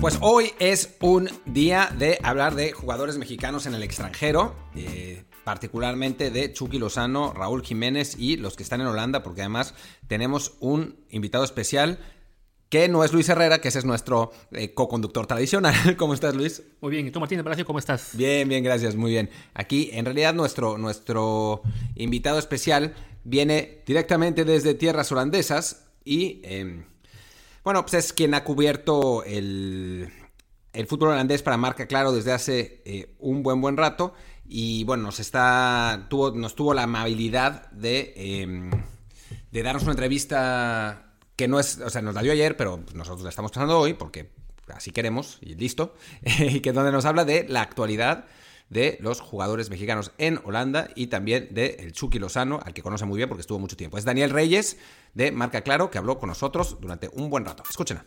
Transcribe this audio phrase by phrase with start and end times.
[0.00, 6.30] Pues hoy es un día de hablar de jugadores mexicanos en el extranjero, eh, particularmente
[6.30, 9.74] de Chucky Lozano, Raúl Jiménez y los que están en Holanda, porque además
[10.06, 11.98] tenemos un invitado especial
[12.68, 15.74] que no es Luis Herrera, que ese es nuestro eh, co-conductor tradicional.
[15.96, 16.62] ¿Cómo estás, Luis?
[16.80, 17.08] Muy bien.
[17.08, 18.10] ¿Y tú, Martín de Palacio, cómo estás?
[18.12, 19.30] Bien, bien, gracias, muy bien.
[19.52, 21.62] Aquí, en realidad, nuestro, nuestro
[21.96, 26.40] invitado especial viene directamente desde tierras holandesas y...
[26.44, 26.84] Em,
[27.68, 30.10] bueno, pues es quien ha cubierto el,
[30.86, 34.14] fútbol holandés para marca claro desde hace eh, un buen buen rato.
[34.46, 36.06] Y bueno, nos está.
[36.08, 38.70] Tuvo, nos tuvo la amabilidad de, em,
[39.52, 41.78] de darnos una entrevista que no es.
[41.80, 44.30] O sea, nos la dio ayer, pero nosotros la estamos pasando hoy, porque
[44.68, 45.94] así queremos, y listo.
[46.22, 48.24] y que donde nos habla de la actualidad
[48.70, 53.04] de los jugadores mexicanos en Holanda y también de el Chucky Lozano, al que conoce
[53.06, 53.98] muy bien porque estuvo mucho tiempo.
[53.98, 54.78] Es Daniel Reyes
[55.14, 57.62] de Marca Claro, que habló con nosotros durante un buen rato.
[57.68, 58.04] Escúchenla.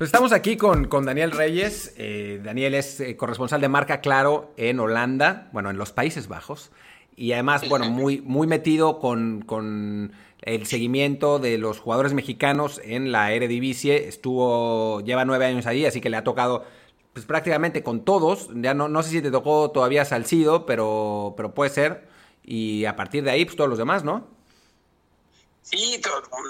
[0.00, 1.92] Pues estamos aquí con, con Daniel Reyes.
[1.98, 6.70] Eh, Daniel es eh, corresponsal de Marca Claro en Holanda, bueno, en los Países Bajos.
[7.16, 10.12] Y además, bueno, muy, muy metido con, con
[10.42, 14.08] el seguimiento de los jugadores mexicanos en la Eredivisie.
[14.08, 16.64] Estuvo, lleva nueve años ahí, así que le ha tocado
[17.12, 18.48] pues, prácticamente con todos.
[18.54, 22.08] Ya no, no sé si te tocó todavía Salcido, pero, pero puede ser.
[22.42, 24.26] Y a partir de ahí, pues todos los demás, ¿no?
[25.62, 26.00] Sí,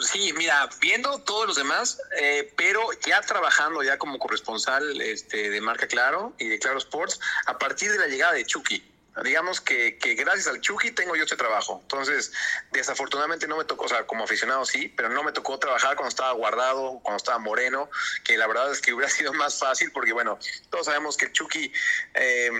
[0.02, 5.60] sí, mira, viendo todos los demás, eh, pero ya trabajando ya como corresponsal este, de
[5.60, 8.89] Marca Claro y de Claro Sports, a partir de la llegada de Chucky
[9.24, 11.80] digamos que, que, gracias al Chucky tengo yo este trabajo.
[11.82, 12.32] Entonces,
[12.72, 16.10] desafortunadamente no me tocó, o sea, como aficionado sí, pero no me tocó trabajar cuando
[16.10, 17.90] estaba guardado, cuando estaba moreno,
[18.24, 20.38] que la verdad es que hubiera sido más fácil porque, bueno,
[20.70, 21.72] todos sabemos que Chucky,
[22.14, 22.50] eh,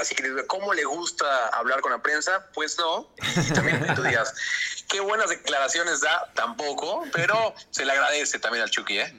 [0.00, 2.46] así que, ¿cómo le gusta hablar con la prensa?
[2.54, 3.10] Pues no.
[3.36, 4.34] Y también tú digas,
[4.88, 9.14] qué buenas declaraciones da, tampoco, pero se le agradece también al Chucky, ¿eh?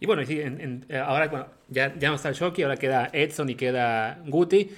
[0.00, 0.40] Y bueno, sí,
[0.94, 4.70] ahora bueno, ya, ya no está el Chucky, ahora queda Edson y queda Guti.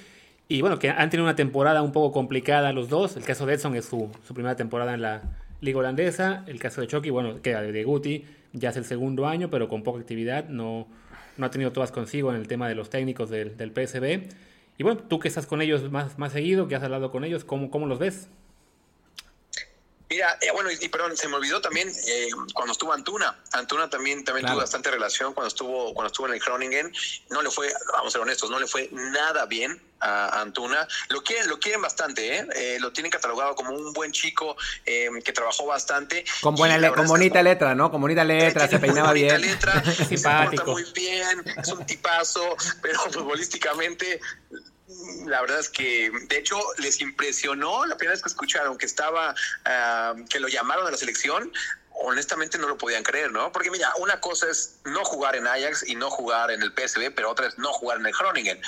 [0.50, 3.16] Y bueno, que han tenido una temporada un poco complicada los dos.
[3.16, 5.22] El caso de Edson es su, primera temporada en la
[5.60, 6.42] Liga Holandesa.
[6.48, 9.84] El caso de Chucky, bueno, queda de Guti, ya es el segundo año, pero con
[9.84, 10.48] poca actividad.
[10.48, 10.88] No,
[11.36, 14.28] no ha tenido todas consigo en el tema de los técnicos del, del PSB.
[14.76, 17.44] Y bueno, tú que estás con ellos más, más seguido, que has hablado con ellos,
[17.44, 18.28] ¿cómo, cómo los ves?
[20.10, 23.38] Mira, eh, bueno, y, perdón, se me olvidó también eh, cuando estuvo Antuna.
[23.52, 26.92] Antuna también, también tuvo bastante relación cuando estuvo, cuando estuvo en el Groningen.
[27.30, 30.88] No le fue, vamos a ser honestos, no le fue nada bien a Antuna.
[31.10, 32.46] Lo quieren, lo quieren bastante, ¿eh?
[32.56, 36.24] eh lo tienen catalogado como un buen chico que trabajó bastante.
[36.40, 37.92] Con buena con bonita letra, ¿no?
[37.92, 39.40] Con bonita letra, se peinaba bien.
[39.40, 44.20] Letra, se muy bien, es un tipazo, pero futbolísticamente
[45.26, 49.34] la verdad es que, de hecho, les impresionó la primera vez que escucharon que estaba,
[49.64, 51.52] ah, que lo llamaron a la selección.
[52.02, 53.52] Honestamente no lo podían creer, ¿no?
[53.52, 57.12] Porque mira, una cosa es no jugar en Ajax y no jugar en el PSV,
[57.14, 58.60] pero otra es no jugar en el Groningen.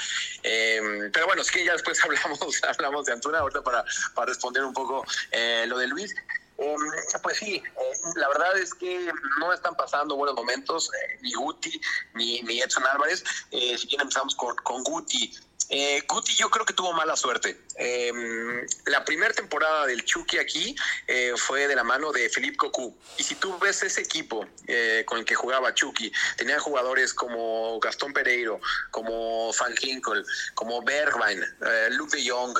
[0.43, 3.84] Em, pero bueno, es que ya después hablamos, hablamos de Antuna, ahorita para,
[4.15, 6.15] para responder un poco eh, lo de Luis.
[6.59, 6.77] Em,
[7.22, 9.10] pues sí, eh, la verdad es que
[9.41, 11.81] no están pasando buenos momentos, eh, ni Guti
[12.15, 13.25] ni, ni Edson Álvarez.
[13.50, 15.33] si bien empezamos con, con Guti,
[15.68, 17.58] eh, Guti yo creo que tuvo mala suerte.
[17.76, 22.94] Em, la primera temporada del Chucky aquí eh, fue de la mano de Philippe Cocu.
[23.16, 27.78] Y si tú ves ese equipo eh, con el que jugaba Chucky, tenía jugadores como
[27.80, 30.24] Gastón Pereiro, como Van Ginkel,
[30.54, 32.58] como Bergwijn, eh, Luke de Jong,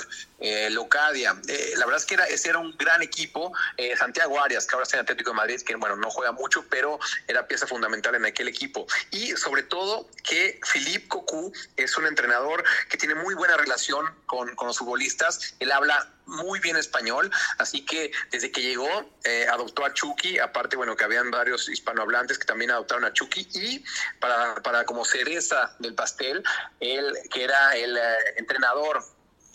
[0.71, 1.33] Locadia.
[1.77, 3.53] la verdad es que era, ese era un gran equipo.
[3.97, 6.99] Santiago Arias, que ahora está en Atlético de Madrid, que bueno, no juega mucho, pero
[7.29, 8.85] era pieza fundamental en aquel equipo.
[9.11, 14.53] Y sobre todo que Philippe Cocu es un entrenador que tiene muy buena relación con,
[14.55, 15.55] los futbolistas.
[15.59, 18.87] Él habla muy bien español, así que desde que llegó
[19.23, 23.47] eh, adoptó a Chucky, aparte, bueno, que habían varios hispanohablantes que también adoptaron a Chucky
[23.53, 23.83] y
[24.19, 26.43] para, para como cereza del pastel,
[26.79, 28.01] él que era el eh,
[28.37, 29.03] entrenador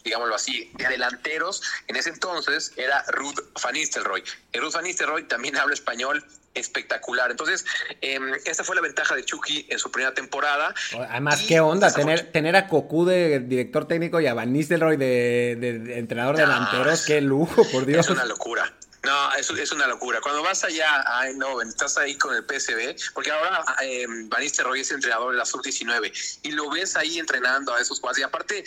[0.05, 4.23] digámoslo así, de delanteros, en ese entonces era Ruth Van Nistelrooy.
[4.55, 6.25] Ruth Van Nistelrooy también habla español
[6.55, 7.31] espectacular.
[7.31, 7.65] Entonces,
[8.01, 10.75] eh, esa fue la ventaja de Chucky en su primera temporada.
[11.11, 15.53] Además, qué onda, tener, tener a Cocu de director técnico y a Van Nistelrooy de,
[15.99, 18.07] entrenador de delanteros, qué lujo, por Dios.
[18.07, 18.73] Es una locura.
[19.05, 20.21] No, es, es una locura.
[20.21, 24.81] Cuando vas allá, ay, no, estás ahí con el PSV, porque ahora eh, Van Nistelrooy
[24.81, 28.21] es entrenador de la sub-19 y lo ves ahí entrenando a esos jugadores.
[28.21, 28.65] Y aparte,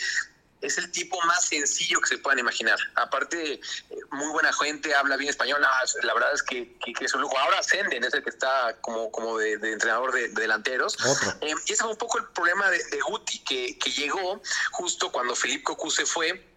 [0.62, 2.78] es el tipo más sencillo que se puedan imaginar.
[2.94, 3.60] Aparte,
[4.12, 5.60] muy buena gente, habla bien español.
[6.02, 7.36] la verdad es que, es un lujo.
[7.38, 10.96] Ahora Senden es el que está como, como de, entrenador de, delanteros.
[11.40, 15.34] Eh, y ese fue un poco el problema de, Guti, que, que llegó justo cuando
[15.34, 16.51] Felipe Cocu se fue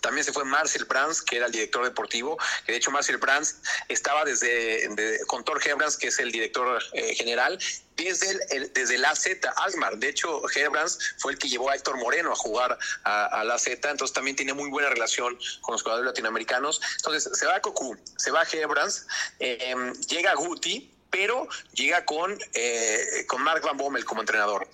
[0.00, 3.56] También se fue Marcel Brands, que era el director deportivo, que de hecho Marcel Brands
[3.88, 4.88] estaba desde
[5.26, 7.58] con Thor Herbrands, que es el director eh, general,
[7.96, 9.26] desde el, desde el AZ
[9.56, 9.96] Almar.
[9.96, 13.90] De hecho, Herbrands fue el que llevó a Héctor Moreno a jugar a, la Z,
[13.90, 16.80] entonces también tiene muy buena relación con los jugadores latinoamericanos.
[16.96, 19.06] Entonces, se va a Cocu, se va a Herbrands,
[19.38, 24.68] em, llega Guti, pero llega con, eh, con Mark Van Bommel como entrenador.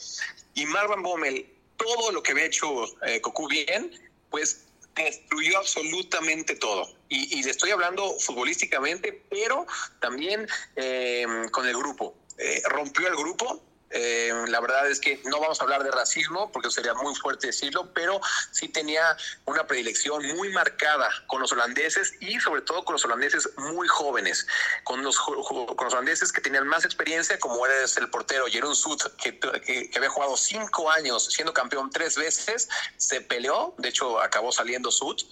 [0.54, 3.90] Y Mark Van Bommel, todo lo que había hecho eh, Cocu bien,
[4.30, 6.88] pues destruyó absolutamente todo.
[7.08, 9.66] Y, le estoy hablando futbolísticamente, pero
[10.00, 10.46] también
[10.76, 12.14] eh, con el grupo.
[12.38, 13.62] Eh, rompió el grupo,
[13.92, 17.48] eh, la verdad es que no vamos a hablar de racismo porque sería muy fuerte
[17.48, 22.94] decirlo, pero sí tenía una predilección muy marcada con los holandeses y sobre todo con
[22.94, 24.46] los holandeses muy jóvenes,
[24.84, 29.02] con los, con los holandeses que tenían más experiencia, como era el portero Jeroen Sut,
[29.16, 34.52] que, que, había jugado cinco años siendo campeón tres veces, se peleó, de hecho acabó
[34.52, 35.22] saliendo Sut,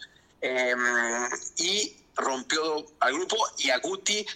[0.42, 4.26] em, y rompió al grupo y a Guti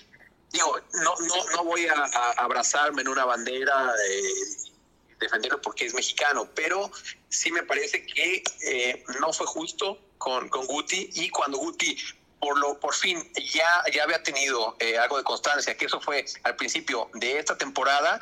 [0.55, 2.05] digo, no, no, no voy a,
[2.37, 6.91] abrazarme en una bandera y defenderlo porque es mexicano, pero
[7.29, 11.97] sí me parece que eh, no fue justo con, con Guti y cuando Guti
[12.39, 13.19] por lo por fin
[13.53, 17.59] ya, ya había tenido eh, algo de constancia, que eso fue al principio de esta
[17.59, 18.21] temporada,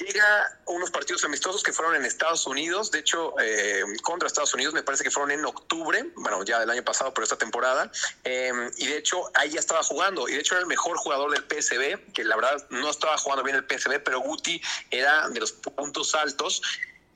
[0.00, 4.72] Llega unos partidos amistosos que fueron en Estados Unidos, de hecho, eh, contra Estados Unidos,
[4.72, 7.92] me parece que fueron en octubre, bueno, ya del año pasado, por esta temporada,
[8.24, 11.30] eh, y de hecho ahí ya estaba jugando, y de hecho era el mejor jugador
[11.32, 15.38] del PSB, que la verdad no estaba jugando bien el PSB, pero Guti era de
[15.38, 16.62] los puntos altos.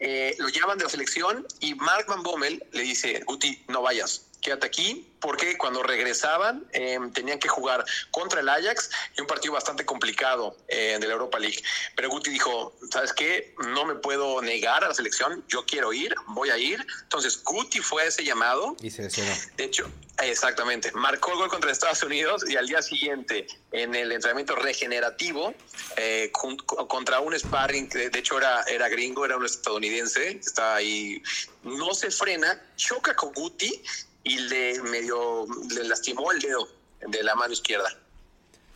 [0.01, 4.27] Eh, lo llaman de la selección y Mark Van Bommel le dice, Guti, no vayas,
[4.45, 9.55] quédate aquí, porque cuando regresaban em, tenían que jugar contra el Ajax y un partido
[9.55, 11.61] bastante complicado eh, de la Europa League.
[11.97, 13.55] Pero Guti dijo, ¿sabes qué?
[13.73, 16.87] No me puedo negar a la selección, yo quiero ir, voy a ir.
[17.05, 18.77] Entonces Guti fue a ese llamado.
[18.83, 19.33] Y se lesionó.
[19.57, 19.91] De hecho,
[20.23, 25.55] exactamente, marcó el gol contra Estados Unidos y al día siguiente en el entrenamiento regenerativo
[25.97, 31.23] eh, contra un sparring, de, de hecho era, era gringo, era un estadounidense, estaba ahí,
[31.63, 33.83] no se frena, choca con Guti
[34.25, 36.69] y le medio le lastimó el dedo
[37.01, 37.97] de la mano izquierda.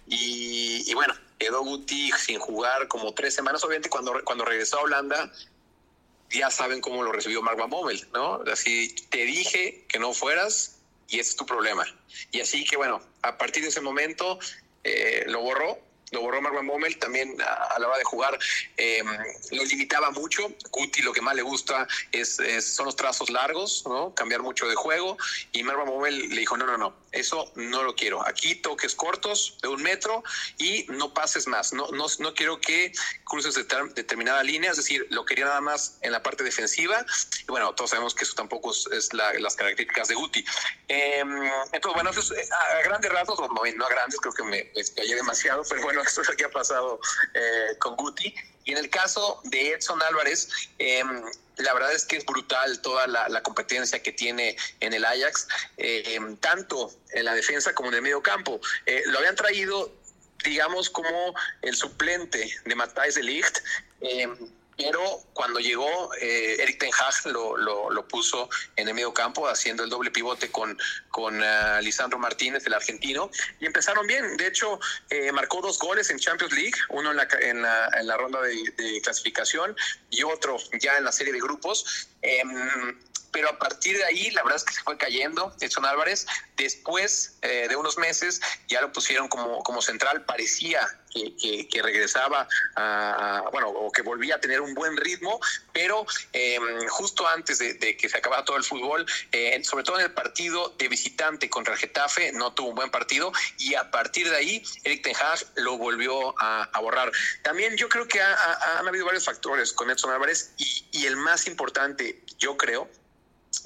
[0.07, 3.63] Y, bueno, quedó Guti sin jugar como tres semanas.
[3.65, 5.31] Obviamente, cuando, cuando regresó a Holanda,
[6.31, 8.41] ya saben cómo lo recibió Mark Van Bommel, ¿no?
[8.51, 10.77] Así, te dije que no fueras
[11.09, 11.85] y ese es tu problema.
[12.31, 14.39] Y así que, bueno, a partir de ese momento
[14.85, 15.79] eh, lo borró
[16.13, 18.39] lo borró Marwan Bommel también a, la hora de jugar
[18.77, 19.03] eh,
[19.51, 20.53] lo limitaba mucho.
[20.71, 24.15] Guti lo que más le gusta es, son los trazos largos, ¿no?
[24.15, 25.17] cambiar mucho de juego.
[25.53, 28.27] Y Marwan Bommel le dijo, no, no, no, eso no lo quiero.
[28.27, 30.23] Aquí toques cortos de un metro
[30.59, 31.73] y no pases más.
[31.73, 32.93] No, no, no quiero que
[33.25, 37.05] cruces determinada línea, es decir, lo quería nada más en la parte defensiva.
[37.43, 40.45] Y bueno, todos sabemos que eso tampoco es, las características de Guti.
[40.89, 45.63] Em, entonces, bueno, a grandes rasgos, no, no a grandes, creo que me callé demasiado,
[45.69, 47.01] pero bueno, esto es lo que ha pasado
[47.35, 48.35] eh, con Guti.
[48.65, 50.49] Y en el caso de Edson Álvarez,
[50.79, 51.25] em,
[51.57, 55.49] la verdad es que es brutal toda la, competencia que tiene en el Ajax,
[55.79, 58.61] em, tanto en la defensa como en el medio campo.
[58.85, 59.91] Eh, lo habían traído,
[60.45, 63.59] digamos, como el suplente de Matthijs de Ligt.
[64.01, 64.37] Em,
[64.79, 65.03] pero
[65.35, 69.91] cuando llegó, eh, Eric Ten Hag lo, lo, puso en el medio campo, haciendo el
[69.91, 70.79] doble pivote con,
[71.11, 73.29] con uh, Lisandro Martínez, el argentino,
[73.61, 74.37] y empezaron bien.
[74.37, 74.79] De hecho,
[75.11, 78.41] eh, marcó dos goles en Champions League, uno en la, en la, en la ronda
[78.41, 79.77] de, de, clasificación
[80.11, 82.09] y otro ya en la serie de grupos.
[82.23, 82.43] Eh,
[83.33, 86.27] pero a partir de ahí la verdad es que se fue cayendo Edson Álvarez.
[86.57, 92.47] Después eh, de unos meses ya lo pusieron como, como central, parecía que, que, regresaba
[92.77, 95.41] a, bueno, o que volvía a tener un buen ritmo,
[95.73, 100.07] pero em, justo antes de, que se acabara todo el fútbol, eh, sobre todo en
[100.07, 104.29] el partido de visitante contra el Getafe, no tuvo un buen partido y a partir
[104.29, 107.11] de ahí Eric Ten Hag lo volvió a, borrar.
[107.43, 111.47] También yo creo que han habido varios factores con Edson Álvarez y, y el más
[111.49, 112.89] importante, yo creo,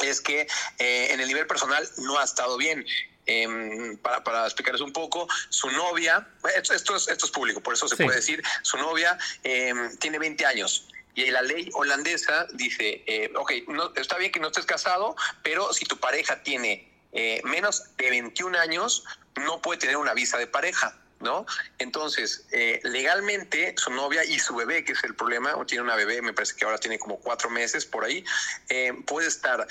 [0.01, 0.47] es que
[0.79, 2.85] eh, en el nivel personal no ha estado bien.
[3.25, 7.73] Em, para, para, explicarles un poco, su novia, esto, esto, es, esto es público, por
[7.75, 10.89] eso se puede decir, su novia em, tiene 20 años.
[11.15, 15.73] Y la ley holandesa dice, eh, ok, no, está bien que no estés casado, pero
[15.73, 19.05] si tu pareja tiene eh, menos de 21 años,
[19.37, 20.99] no puede tener una visa de pareja.
[21.23, 21.47] ¿No?
[21.79, 25.97] Entonces, eh, legalmente su novia y su bebé, que es el problema, o tiene una
[25.97, 28.25] bebé, me parece que ahora tiene como cuatro meses por ahí,
[28.69, 29.67] eh, puede estar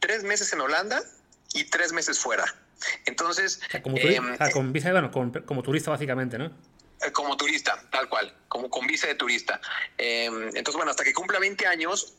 [0.00, 1.02] tres meses en Holanda
[1.54, 2.44] y tres meses fuera.
[3.04, 6.46] Entonces, como, em, con visa, bueno, como turista básicamente, ¿no?
[7.02, 9.60] Eh, como turista, tal cual, como con visa de turista.
[9.96, 12.14] Em, entonces, bueno, hasta que cumpla 20 años,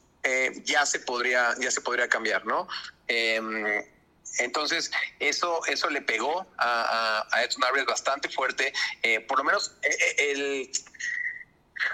[0.63, 2.67] ya se podría, ya se podría cambiar, ¿no?
[4.39, 8.73] Entonces, eso, eso le pegó a, a, Edson Álvarez bastante fuerte.
[9.03, 9.73] Eh, por lo menos
[10.17, 10.69] el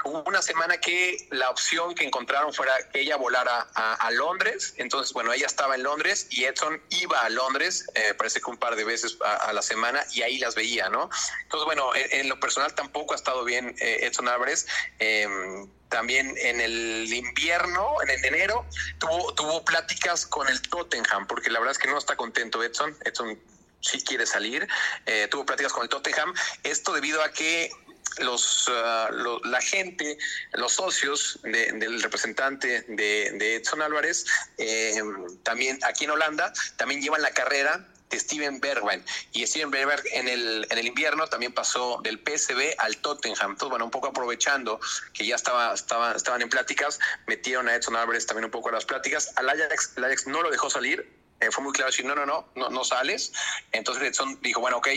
[0.03, 4.73] Hubo una semana que la opción que encontraron fuera que ella volara a, Londres.
[4.77, 8.57] Entonces, bueno, ella estaba en Londres y Edson iba a Londres, eh, parece que un
[8.57, 11.09] par de veces a, la semana, y ahí las veía, ¿no?
[11.43, 14.67] Entonces, bueno, en, lo personal tampoco ha estado bien eh, Edson Álvarez.
[14.99, 18.65] Em, también en el invierno, en enero,
[18.99, 22.95] tuvo, tuvo pláticas con el Tottenham, porque la verdad es que no está contento Edson.
[23.05, 23.39] Edson
[23.81, 24.67] sí quiere salir.
[25.05, 26.33] Eh, tuvo pláticas con el Tottenham.
[26.63, 27.71] Esto debido a que
[28.19, 29.09] los, ah,
[29.43, 30.17] la gente,
[30.53, 34.25] los socios del representante de, Edson Álvarez,
[34.57, 35.01] eh,
[35.43, 39.03] también aquí en Holanda, también llevan la carrera de Steven Bergwijn.
[39.33, 43.51] Y Steven Bergwijn en el, en el invierno también pasó del PSV al Tottenham.
[43.51, 44.79] Entonces, bueno, un poco aprovechando
[45.13, 48.73] que ya estaba, estaba, estaban en pláticas, metieron a Edson Álvarez también un poco a
[48.73, 49.31] las pláticas.
[49.35, 51.09] Al Ajax, el Ajax no lo dejó salir.
[51.39, 53.31] Eh, fue muy claro decir, no, no, no, no, no sales.
[53.71, 54.87] Entonces Edson dijo, bueno, ok,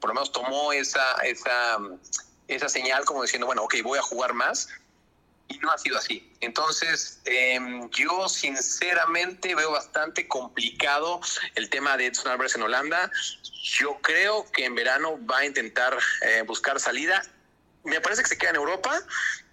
[0.00, 1.78] por lo menos tomó esa, esa
[2.48, 4.68] esa señal como diciendo, bueno, ok, voy a jugar más.
[5.48, 6.32] Y no ha sido así.
[6.40, 11.20] Entonces, em, yo sinceramente veo bastante complicado
[11.54, 13.10] el tema de Edson Álvarez en Holanda.
[13.62, 17.22] Yo creo que en verano va a intentar eh, buscar salida.
[17.84, 18.98] Me parece que se queda en Europa,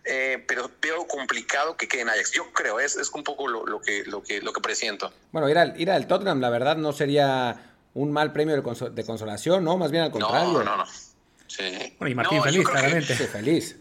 [0.06, 2.32] eh, pero veo complicado que quede en Ajax.
[2.32, 5.14] Yo creo, es, es un poco lo, que, lo, que, lo que presiento.
[5.32, 9.64] Bueno, ir al, ir al Tottenham, la verdad, no sería un mal premio de, consolación,
[9.64, 9.78] ¿no?
[9.78, 10.52] Más bien al contrario.
[10.52, 10.86] No, no, no.
[11.48, 11.96] Sí.
[12.00, 13.16] Bueno, y Martín feliz, claramente.
[13.16, 13.78] feliz.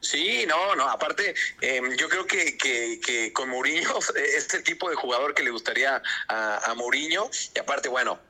[0.00, 3.98] Sí, no, no, aparte, em, yo creo que, que, con Mourinho,
[4.36, 8.20] este tipo de jugador que le gustaría a, a Mourinho, y aparte, bueno,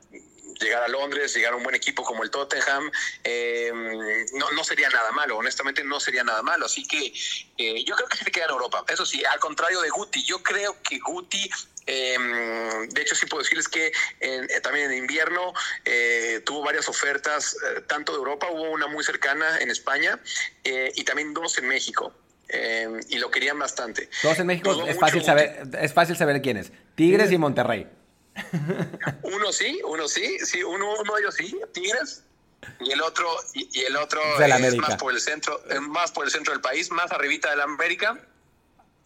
[0.59, 2.91] llegar a Londres, llegar a un buen equipo como el Tottenham,
[3.23, 6.65] em, no, no, sería nada malo, honestamente no sería nada malo.
[6.65, 7.13] Así que
[7.57, 8.83] eh, yo creo que se queda en Europa.
[8.87, 11.49] Eso sí, al contrario de Guti, yo creo que Guti
[11.87, 15.53] Em, de hecho, sí puedo decirles que eh, también en invierno
[15.85, 20.19] eh, tuvo varias ofertas, eh, tanto de Europa, hubo una muy cercana en España
[20.63, 22.13] y también dos en México.
[22.49, 24.09] Em, y lo querían bastante.
[24.21, 26.71] Dos en México es fácil, saber, es fácil saber quiénes.
[26.95, 27.87] Tigres y Monterrey.
[29.23, 32.23] Uno sí, uno sí, sí, uno, uno de ellos sí, Tigres,
[32.79, 36.53] y el otro y, el otro es más por el centro más por el centro
[36.53, 38.19] del país más arribita de la América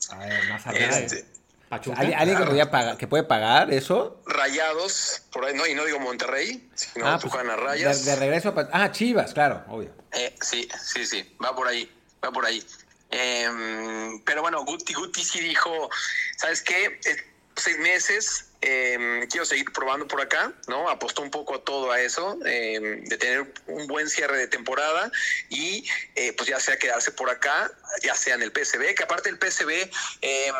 [0.10, 1.26] a ver, más arriba este,
[1.72, 4.22] ¿Alguien que, podía pagar, que puede pagar eso?
[4.26, 8.04] Rayados, por ahí, no, y no digo Monterrey, sino ah, pues, a Rayas.
[8.04, 8.70] De, regreso a...
[8.74, 9.94] Ah, Chivas, claro, obvio.
[10.12, 11.90] Eh, sí, sí, sí, va por ahí,
[12.24, 12.62] va por ahí.
[13.10, 15.90] Em, pero bueno, Guti, Guti sí dijo,
[16.36, 17.00] ¿sabes qué?
[17.06, 20.89] Eh, seis meses, eh, quiero seguir probando por acá, ¿no?
[20.89, 25.12] Apostó un poco a todo a eso, em, de tener un buen cierre de temporada
[25.50, 27.72] y eh, pues ya sea quedarse por acá,
[28.03, 29.89] ya sea en el PSB, que aparte el PSB
[30.22, 30.56] em,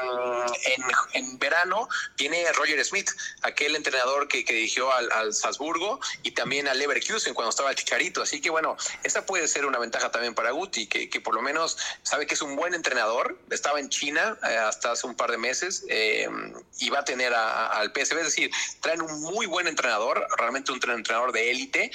[1.14, 3.10] en, verano tiene Roger Smith,
[3.42, 8.42] aquel entrenador que, dirigió al, Salzburgo y también al Leverkusen cuando estaba el Chicharito, así
[8.42, 11.78] que bueno, esa puede ser una ventaja también para Guti, que, que por lo menos
[12.04, 15.38] sabe que es un buen entrenador, estaba en China eh, hasta hace un par de
[15.38, 20.72] meses em, y va a tener al Es decir, traen un muy buen entrenador, realmente
[20.72, 21.92] un entrenador de élite,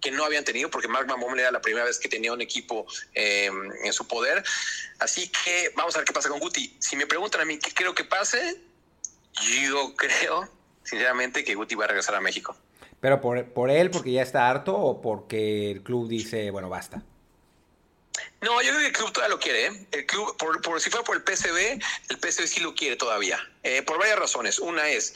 [0.00, 2.86] que no habían tenido, porque Mark Mamón era la primera vez que tenía un equipo
[3.14, 4.42] em, en su poder.
[4.98, 6.76] Así que vamos a ver qué pasa con Guti.
[6.78, 8.60] Si me preguntan a mí qué creo que pase,
[9.42, 10.48] yo creo,
[10.82, 12.56] sinceramente, que Guti va a regresar a México.
[13.00, 17.02] ¿Pero por, por él, porque ya está harto, o porque el club dice, bueno, basta?
[18.42, 19.66] No, yo creo que el club todavía lo quiere.
[19.66, 19.86] ¿eh?
[19.92, 23.38] El club, por, si fuera por el PSV, el PSV sí lo quiere todavía.
[23.62, 24.58] Eh, por varias razones.
[24.58, 25.14] Una es,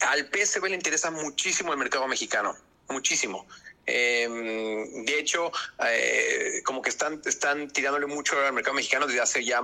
[0.00, 2.54] al PSV le interesa muchísimo el mercado mexicano.
[2.88, 3.46] Muchísimo.
[3.86, 5.50] Eh, de hecho,
[6.64, 9.62] como que están, están tirándole mucho al mercado mexicano desde hace ya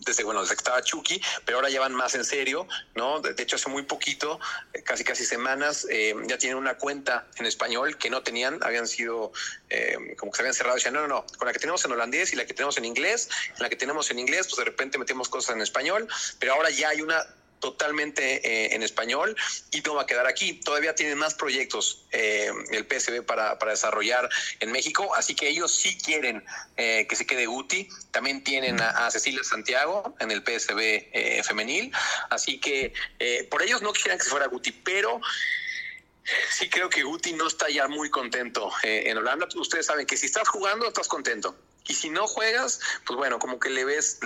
[0.00, 3.20] desde, bueno, desde que estaba Chucky, pero ahora ya van más en serio, ¿no?
[3.20, 4.38] De, hecho, hace muy poquito,
[4.72, 8.86] eh, casi casi semanas, eh, ya tienen una cuenta en español que no tenían, habían
[8.86, 9.32] sido,
[9.70, 11.92] eh, como que se habían cerrado, decían, no, no, no, con la que tenemos en
[11.92, 14.64] holandés y la que tenemos en inglés, en la que tenemos en inglés, pues de
[14.64, 17.26] repente metemos cosas en español, pero ahora ya hay una
[17.60, 19.36] totalmente eh, en español
[19.70, 20.54] y no va a quedar aquí.
[20.54, 24.28] Todavía tienen más proyectos eh, el PSB para, para, desarrollar
[24.60, 26.44] en México, así que ellos sí quieren
[26.76, 27.88] eh, que se quede Guti.
[28.10, 31.92] También tienen a, Cecilia Santiago en el PSB femenil,
[32.30, 32.92] así que
[33.50, 35.20] por ellos no quisieran que se fuera Guti, pero
[36.50, 39.48] sí creo que Guti no está ya muy contento en Holanda.
[39.56, 41.56] Ustedes saben que si estás jugando, estás contento.
[41.88, 44.18] Y si no juegas, pues bueno, como que le ves,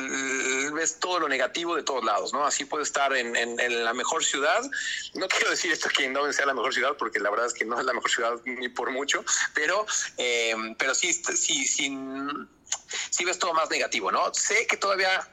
[0.75, 2.45] ves todo lo negativo de todos lados, ¿no?
[2.45, 4.63] Así puede estar en, en, la mejor ciudad.
[5.15, 7.65] No quiero decir esto que no sea la mejor ciudad, porque la verdad es que
[7.65, 9.87] no es la mejor ciudad ni por mucho, pero,
[10.19, 11.97] eh, pero sí, sí, sí,
[13.11, 14.35] sí ves todo más negativo, ¿no?
[14.35, 15.27] Sé que todavía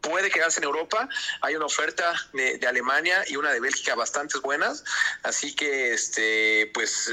[0.00, 1.08] puede quedarse en Europa.
[1.40, 4.84] Hay una oferta de, Alemania y una de Bélgica bastante buenas.
[5.22, 7.10] Así que, este, pues,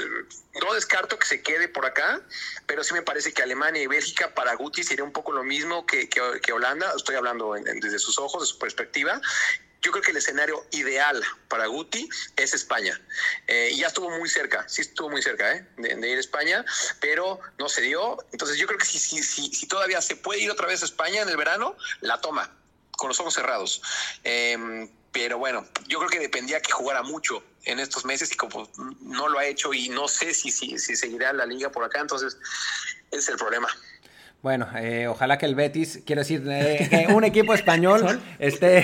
[0.61, 2.21] no descarto que se quede por acá,
[2.65, 5.85] pero sí me parece que Alemania y Bélgica para Guti sería un poco lo mismo
[5.85, 6.93] que, que, Holanda.
[6.95, 9.21] Estoy hablando desde sus ojos, de su perspectiva.
[9.81, 12.99] Yo creo que el escenario ideal para Guti es España.
[13.45, 15.67] Eh, y ya estuvo muy cerca, sí estuvo muy cerca ¿eh?
[15.77, 16.65] de, ir a España,
[16.99, 18.17] pero no se dio.
[18.31, 20.85] Entonces yo creo que si, si, si, si todavía se puede ir otra vez a
[20.85, 22.51] España en el verano, la toma
[23.05, 23.83] con los ojos cerrados.
[24.23, 28.67] Em, pero bueno, yo creo que dependía que jugara mucho en estos meses y como
[29.01, 32.01] no lo ha hecho y no sé si, si, si seguirá la liga por acá,
[32.01, 32.35] entonces
[33.11, 33.67] ese es el problema.
[34.41, 38.83] Bueno, eh, ojalá que el Betis, quiero decir, eh, un equipo español esté,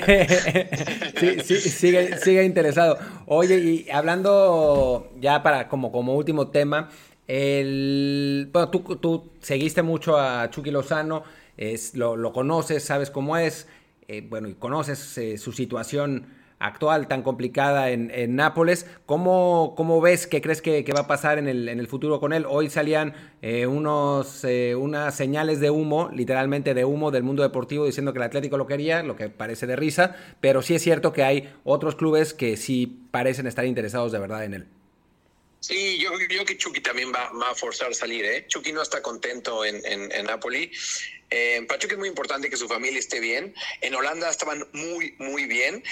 [1.44, 3.00] sí, sigue, sigue, interesado.
[3.26, 6.92] Oye, y hablando ya para como, como último tema,
[7.28, 11.24] el, bueno, tú, tú seguiste mucho a Chucky Lozano,
[11.58, 13.68] es, lo, lo conoces, sabes cómo es.
[14.08, 16.28] Eh, bueno, y conoces eh, su situación
[16.60, 18.86] actual tan complicada en, Nápoles.
[19.08, 22.46] ¿Cómo, ¿Cómo, ves, qué crees que, va a pasar en el, futuro con él?
[22.48, 24.46] Hoy salían eh, unos,
[24.78, 28.68] unas señales de humo, literalmente de humo del mundo deportivo, diciendo que el Atlético lo
[28.68, 32.58] quería, lo que parece de risa, pero sí es cierto que hay otros clubes que
[32.58, 34.68] sí parecen estar interesados de verdad en él.
[35.62, 38.26] Sí, yo creo que Chucky también va, a forzar salir.
[38.26, 38.46] ¿eh?
[38.48, 40.72] Chucky no está contento en, en, en Napoli.
[41.30, 43.56] Eh, es muy importante que su familia esté bien.
[43.80, 45.84] En Holanda estaban muy, muy bien.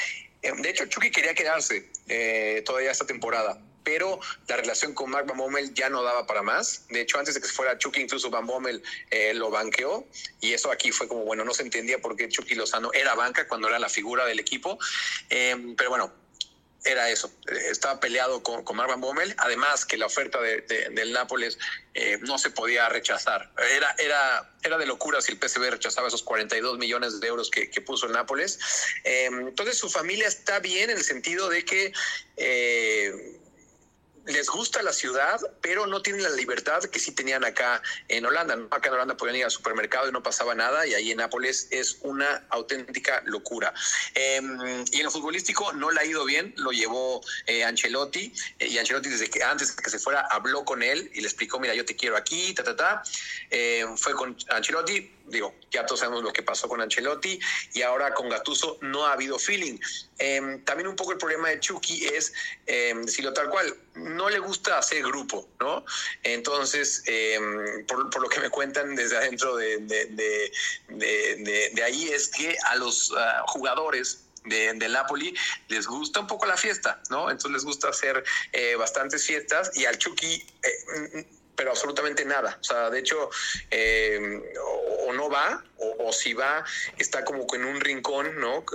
[0.41, 5.27] Eh, de hecho, Chucky quería quedarse eh, todavía esta temporada, pero la relación con Mark
[5.27, 6.87] Van Bommel ya no daba para más.
[6.89, 10.05] De hecho, antes de que se fuera Chucky, incluso Van Bommel eh, lo banqueó.
[10.41, 13.47] Y eso aquí fue como, bueno, no se entendía por qué Chucky Lozano era banca
[13.47, 14.77] cuando era la figura del equipo.
[15.29, 16.11] pero bueno,
[16.89, 17.31] era eso,
[17.69, 21.57] estaba peleado con, con Bommel, además que la oferta de, del Nápoles
[21.93, 23.51] eh, no se podía rechazar.
[23.75, 27.69] Era, era, era de locura si el PSV rechazaba esos 42 millones de euros que,
[27.81, 28.59] puso el Nápoles.
[29.03, 31.93] Eh, entonces su familia está bien en el sentido de que...
[32.37, 33.39] Eh,
[34.29, 38.57] les gusta la ciudad, pero no tienen la libertad que sí tenían acá en Holanda.
[38.71, 41.67] Acá en Holanda podían ir al supermercado y no pasaba nada, y ahí en Nápoles
[41.71, 43.73] es una auténtica locura.
[44.13, 48.67] Em, y en lo futbolístico no le ha ido bien, lo llevó eh, Ancelotti, eh,
[48.67, 51.59] y Ancelotti desde que antes de que se fuera habló con él y le explicó,
[51.59, 53.03] mira, yo te quiero aquí, ta, ta, ta.
[53.49, 57.39] Em, fue con Ancelotti, digo, ya todos sabemos lo que pasó con Ancelotti,
[57.73, 59.79] y ahora con Gatuso no ha habido feeling.
[60.17, 62.33] Em, también un poco el problema de Chucky es,
[62.65, 65.85] decirlo tal cual, no le gusta hacer grupo, ¿no?
[66.23, 72.75] Entonces, em, por, lo que me cuentan desde adentro de, de, ahí, es que a
[72.75, 75.33] los ah, jugadores de, del Napoli
[75.67, 77.29] les gusta un poco la fiesta, ¿no?
[77.29, 82.57] Entonces les gusta hacer eh, bastantes fiestas y al Chucky, eh, pero absolutamente nada.
[82.61, 83.29] O sea, de hecho,
[83.69, 84.41] em,
[85.13, 86.63] no va, o, si va,
[86.97, 88.65] está como que en un rincón, ¿no?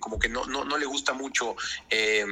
[0.00, 1.56] como que no, no, no le gusta mucho
[1.90, 2.24] eh,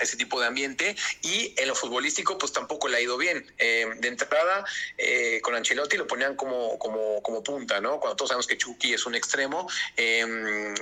[0.00, 0.96] ese tipo de ambiente.
[1.22, 3.44] Y en lo futbolístico, pues tampoco le ha ido bien.
[3.58, 4.64] Eh, de entrada,
[4.96, 7.98] eh, con Ancelotti lo ponían como, como, como punta, ¿no?
[7.98, 9.68] Cuando todos sabemos que Chucky es un extremo,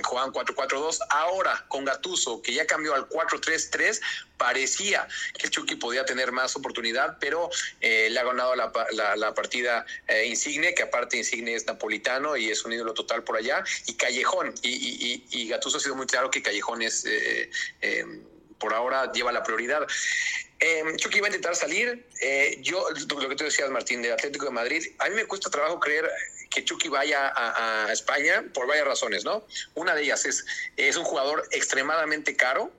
[0.03, 0.99] jugaban 4-4-2.
[1.09, 3.99] Ahora, con Gatuso, que ya cambió al 4-3-3,
[4.37, 7.49] parecía que Chucky podía tener más oportunidad, pero
[7.81, 8.71] le ha ganado la,
[9.15, 9.85] la, partida
[10.25, 11.65] Insigne, que aparte Insigne es
[11.97, 15.79] napolitano y es un ídolo total por allá, y Callejón, y, y, y Gattuso ha
[15.79, 17.49] sido muy claro que Callejón es, eh,
[17.81, 18.05] eh,
[18.59, 19.85] por ahora, lleva la prioridad.
[20.59, 22.07] Eh, Chucky va a intentar salir.
[22.21, 25.49] Eh, yo, lo que tú decías, Martín, del Atlético de Madrid, a mí me cuesta
[25.49, 26.09] trabajo creer
[26.49, 29.45] que Chucky vaya a, España por varias razones, ¿no?
[29.75, 32.71] Una de ellas es, es un jugador extremadamente caro.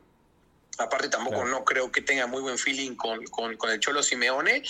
[0.79, 4.63] Aparte, tampoco no creo que tenga muy buen feeling con, con, con el Cholo Simeone.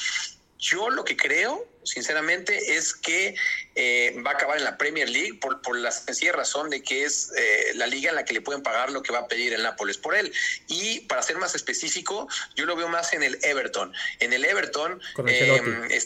[0.58, 3.34] Yo lo que creo, sinceramente, es que
[3.74, 7.04] eh, va a acabar en la Premier League por, por la sencilla razón de que
[7.04, 9.52] es eh, la liga en la que le pueden pagar lo que va a pedir
[9.52, 10.32] el Nápoles por él.
[10.68, 13.92] Y para ser más específico, yo lo veo más en el Everton.
[14.20, 16.00] En el Everton, eh,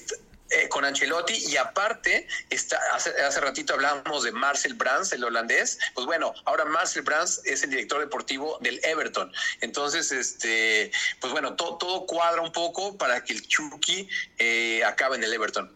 [0.69, 6.35] con Ancelotti y aparte, está, hace, ratito hablábamos de Marcel Brands, el holandés, pues bueno,
[6.45, 9.33] ahora Marcel Brands es el director deportivo del Everton.
[9.61, 15.25] Entonces, este, pues bueno, todo cuadra un poco para que el Chucky eh, acabe en
[15.25, 15.71] el Everton.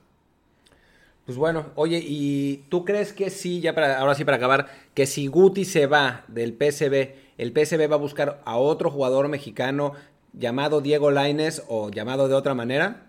[1.26, 5.06] Pues bueno, oye, ¿y tú crees que sí, ya para, ahora sí para acabar, que
[5.06, 9.94] si Guti se va del PSV, el PSV va a buscar a otro jugador mexicano
[10.32, 13.06] llamado Diego Laines o llamado de otra manera?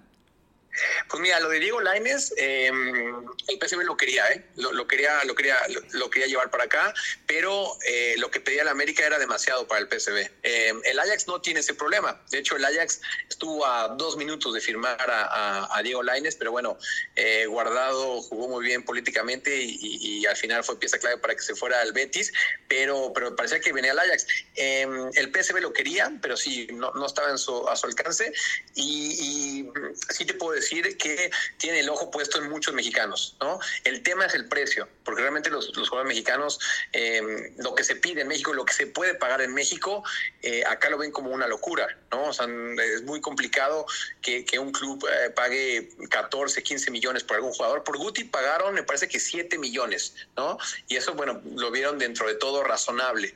[1.10, 4.44] Pues mira, lo de Diego Laines, el PSV lo quería, ¿eh?
[4.56, 5.58] Lo, quería, lo quería,
[5.94, 6.94] lo, quería llevar para acá,
[7.26, 10.30] pero eh, lo que pedía la América era demasiado para el PSV.
[10.44, 12.22] Em, el Ajax no tiene ese problema.
[12.30, 16.78] De hecho, el Ajax estuvo a dos minutos de firmar a, Diego Laines, pero bueno,
[17.16, 21.56] eh, Guardado jugó muy bien políticamente y, al final fue pieza clave para que se
[21.56, 22.34] fuera al Betis,
[22.68, 24.28] pero, pero parecía que venía el Ajax.
[24.56, 28.34] Em, el PSV lo quería, pero sí, no, no estaba en su, a su alcance
[28.76, 29.70] y, y
[30.10, 33.60] sí te puedo decir decir que tiene el ojo puesto en muchos mexicanos, ¿no?
[33.84, 36.60] El tema es el precio, porque realmente los, jugadores mexicanos,
[36.94, 40.04] eh, lo que se pide en México, lo que se puede pagar en México,
[40.42, 42.26] eh, acá lo ven como una locura, ¿no?
[42.26, 42.48] O sea,
[42.96, 43.86] es muy complicado
[44.22, 47.84] que, un club eh, pague 14, 15 millones por algún jugador.
[47.84, 50.58] Por Guti pagaron, me parece que 7 millones, ¿no?
[50.88, 53.36] Y eso, bueno, lo vieron dentro de todo razonable.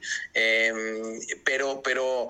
[1.46, 2.28] pero, pero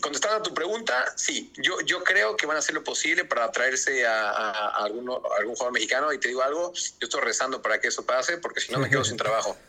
[0.00, 3.50] contestando a tu pregunta, sí, yo, yo creo que van a hacer lo posible para
[3.52, 8.04] traerse a, algún jugador mexicano y te digo algo, yo estoy rezando para que eso
[8.04, 9.56] pase porque si no me quedo sin trabajo.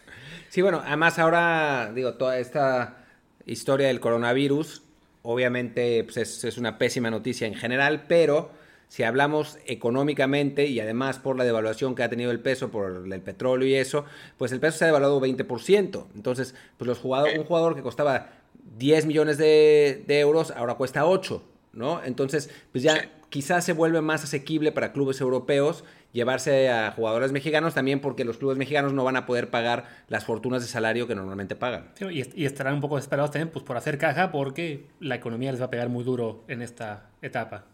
[0.48, 3.06] Sí, bueno, además ahora, digo, toda esta
[3.46, 4.84] historia del coronavirus,
[5.22, 8.52] obviamente pues es, una pésima noticia en general, pero
[8.88, 13.22] si hablamos económicamente y además por la devaluación que ha tenido el peso por el
[13.22, 14.06] petróleo y eso,
[14.38, 16.06] pues el peso se ha devaluado 20%.
[16.16, 18.30] Entonces, pues los jugadores, un jugador que costaba
[18.78, 21.44] 10 millones de, de euros ahora cuesta 8.
[21.76, 22.02] ¿no?
[22.04, 27.74] Entonces, pues ya quizás se vuelve más asequible para clubes europeos llevarse a jugadores mexicanos
[27.74, 31.16] también porque los clubes mexicanos no van a poder pagar las fortunas de salario que
[31.16, 31.92] normalmente pagan.
[32.00, 35.66] y, estarán un poco desesperados también pues, por hacer caja porque la economía les va
[35.66, 37.66] a pegar muy duro en esta etapa.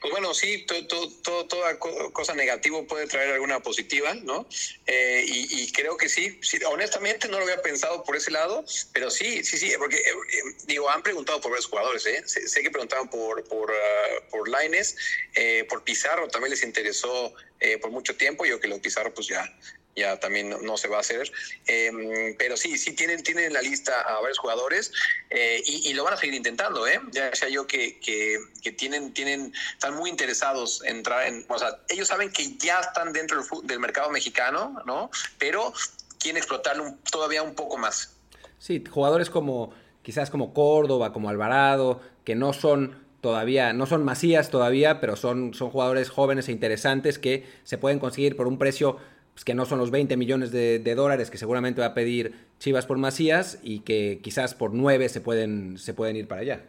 [0.00, 4.46] Pues bueno, sí, todo, toda cosa negativa puede traer alguna positiva, ¿no?
[4.86, 9.42] Eh, y, creo que sí, honestamente no lo había pensado por ese lado, pero sí,
[9.44, 12.22] sí, sí, porque, eh, eh, digo, han preguntado por varios jugadores, ¿eh?
[12.26, 14.96] Sé, que preguntaban por, por, uh, por Laines,
[15.68, 17.34] por Pizarro también les interesó
[17.80, 19.44] por mucho tiempo, yo que lo Pizarro pues ya
[19.94, 21.30] ya también no, se va a hacer.
[21.66, 24.92] Em, pero sí, sí tienen, tienen en la lista a varios jugadores
[25.30, 27.00] eh, y, lo van a seguir intentando, ¿eh?
[27.10, 31.78] Ya sea yo que, que, tienen, tienen, están muy interesados en entrar en, o sea,
[31.88, 35.10] ellos saben que ya están dentro del, mercado mexicano, ¿no?
[35.38, 35.72] Pero
[36.18, 38.16] quieren explotarlo todavía un poco más.
[38.58, 44.50] Sí, jugadores como, quizás como Córdoba, como Alvarado, que no son todavía, no son masías
[44.50, 48.98] todavía, pero son, son jugadores jóvenes e interesantes que se pueden conseguir por un precio
[49.34, 52.86] pues, que no son los 20 millones de, dólares que seguramente va a pedir Chivas
[52.86, 56.64] por Macías y que quizás por 9 se pueden, se pueden ir para allá.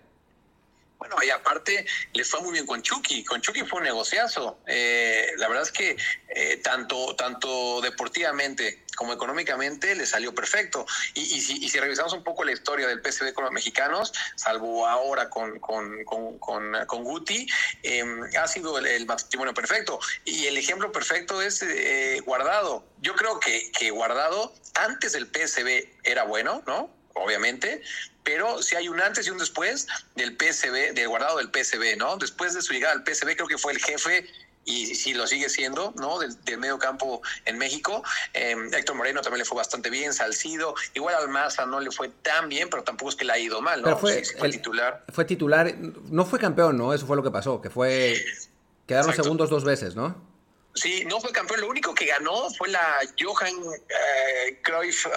[1.24, 3.24] Y aparte les fue muy bien con Chucky.
[3.24, 4.60] Con Chucky fue un negociazo.
[4.68, 5.98] Eh, la verdad es que
[6.30, 10.86] eh, tanto, tanto deportivamente como económicamente le salió perfecto.
[11.14, 15.60] Y, si, revisamos un poco la historia del PSV con los mexicanos, salvo ahora con,
[15.60, 17.48] con, con, con, Guti,
[17.84, 20.00] em, ha sido el, matrimonio perfecto.
[20.26, 22.86] Y el ejemplo perfecto es eh, Guardado.
[23.02, 27.03] Yo creo que, que Guardado antes del PSV era bueno, ¿no?
[27.14, 27.82] Obviamente,
[28.24, 32.18] pero si hay un antes y un después del PSB, del guardado del PSB, ¿no?
[32.18, 34.28] Después de su llegada al PSB creo que fue el jefe
[34.66, 36.20] y si lo sigue siendo, ¿no?
[36.20, 38.04] Del, medio campo en México.
[38.34, 40.76] Em, Héctor Moreno también le fue bastante bien, Salcido.
[40.94, 43.82] Igual Almaza no le fue tan bien, pero tampoco es que le ha ido mal,
[43.82, 43.98] ¿no?
[43.98, 45.04] fue, titular.
[45.10, 46.94] Fue titular, no fue campeón, ¿no?
[46.94, 48.24] Eso fue lo que pasó, que fue...
[48.88, 50.33] Quedaron segundos dos veces, ¿no?
[50.76, 51.62] Sí, no fue campeón.
[51.62, 53.54] Lo único que ganó fue la Johan
[53.90, 55.12] eh, Cruyff eh,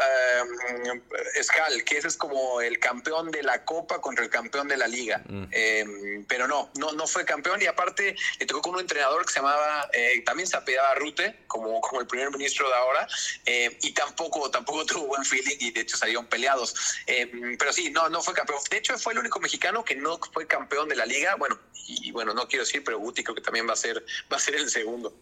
[1.84, 5.22] que ese es como el campeón de la Copa contra el campeón de la Liga.
[5.28, 5.44] Mm.
[5.50, 9.32] Em, pero no, no, no fue campeón y aparte le tocó con un entrenador que
[9.32, 13.08] se llamaba, eh, también se apellidaba Rute, como, como el primer ministro de ahora,
[13.46, 16.74] eh, y tampoco, tampoco tuvo buen feeling y de hecho salieron peleados.
[17.06, 18.58] Em, pero sí, no, no fue campeón.
[18.70, 21.36] De hecho, fue el único mexicano que no fue campeón de la Liga.
[21.36, 24.04] Bueno, y, y bueno, no quiero decir, pero Guti creo que también va a ser,
[24.30, 25.14] va a ser el segundo.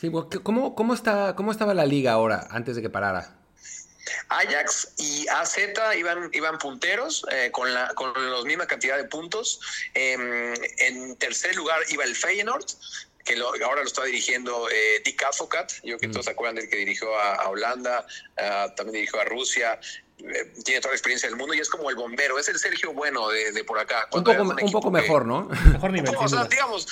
[0.00, 0.10] Sí,
[0.42, 3.36] ¿cómo, cómo, está, ¿cómo estaba la liga ahora, antes de que parara?
[4.30, 5.58] Ajax y AZ
[5.98, 9.60] iban, iban punteros eh, con, la, con la misma cantidad de puntos.
[9.92, 12.64] Em, en tercer lugar iba el Feyenoord,
[13.24, 16.12] que ahora lo está dirigiendo eh, Dick Advocat, yo que mm.
[16.12, 18.06] todos se acuerdan del que dirigió a, Holanda,
[18.76, 19.78] también dirigió a Rusia,
[20.18, 22.92] eh, tiene toda la experiencia del mundo y es como el bombero, es el Sergio
[22.92, 24.08] Bueno de, por acá.
[24.12, 25.48] Un poco, un, poco mejor, ¿no?
[25.72, 26.14] Mejor nivel.
[26.16, 26.88] O sea, digamos,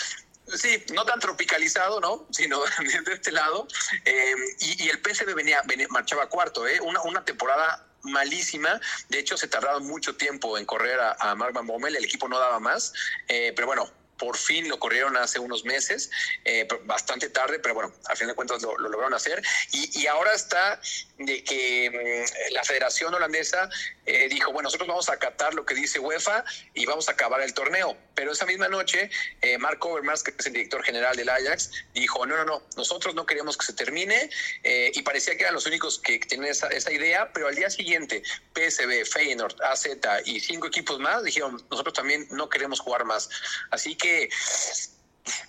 [0.54, 2.26] Sí, no tan tropicalizado, ¿no?
[2.32, 3.66] Sino de este lado.
[4.04, 6.80] Eh, y, el PSV venía, marchaba cuarto, ¿eh?
[6.80, 8.80] Una, una temporada malísima.
[9.08, 11.96] De hecho, se tardaron mucho tiempo en correr a, a Bommel.
[11.96, 12.92] El equipo no daba más.
[13.28, 16.10] Eh, pero bueno, por fin lo corrieron hace unos meses,
[16.44, 19.42] eh, bastante tarde, pero bueno, a fin de cuentas lo, lograron hacer.
[19.72, 20.80] Y, ahora está
[21.18, 23.68] de que mm, la Federación Holandesa
[24.06, 27.40] eh, dijo, bueno, nosotros vamos a acatar lo que dice UEFA y vamos a acabar
[27.42, 27.96] el torneo.
[28.14, 29.10] Pero esa misma noche,
[29.42, 33.14] eh, Mark Overmars, que es el director general del Ajax, dijo, no, no, no, nosotros
[33.14, 34.30] no queremos que se termine
[34.64, 38.22] y parecía que eran los únicos que tenían esa, esa idea, pero al día siguiente,
[38.54, 39.86] PSB, Feyenoord, AZ
[40.24, 43.28] y cinco equipos más dijeron, nosotros también no queremos jugar más.
[43.70, 44.07] Así que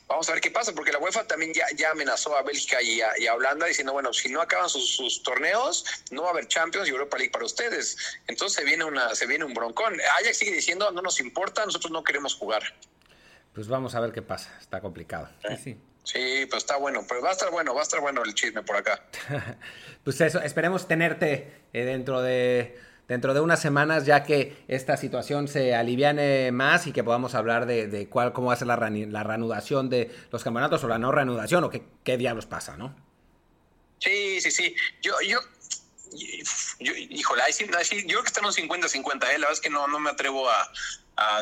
[0.08, 3.02] vamos a ver qué pasa, porque la UEFA también ya, ya amenazó a Bélgica y
[3.02, 6.48] a, y a, Holanda diciendo, bueno, si no acaban sus, torneos, no va a haber
[6.48, 7.98] Champions y Europa League para ustedes.
[8.28, 10.00] Entonces se viene, una, se viene un broncón.
[10.20, 12.64] Ajax sigue diciendo, no nos importa, nosotros no queremos jugar.
[13.54, 15.30] Pues vamos a ver qué pasa, está complicado.
[15.64, 16.46] Sí, sí.
[16.50, 18.78] pues está bueno, pero va a estar bueno, va a estar bueno el chisme por
[18.78, 19.04] acá.
[20.04, 25.50] pues eso, esperemos tenerte eh, dentro de dentro de unas semanas, ya que esta situación
[25.50, 29.90] se aliviane más y que podamos hablar de, cuál, cómo va a ser la, reanudación
[29.90, 32.96] de los campeonatos o la no reanudación o qué, qué diablos pasa, ¿no?
[33.98, 34.76] Sí, sí, sí.
[35.02, 35.40] Yo, yo,
[36.80, 39.18] yo híjole, yo creo que están un 50-50, ¿eh?
[39.20, 40.72] la verdad es que no, no me atrevo a,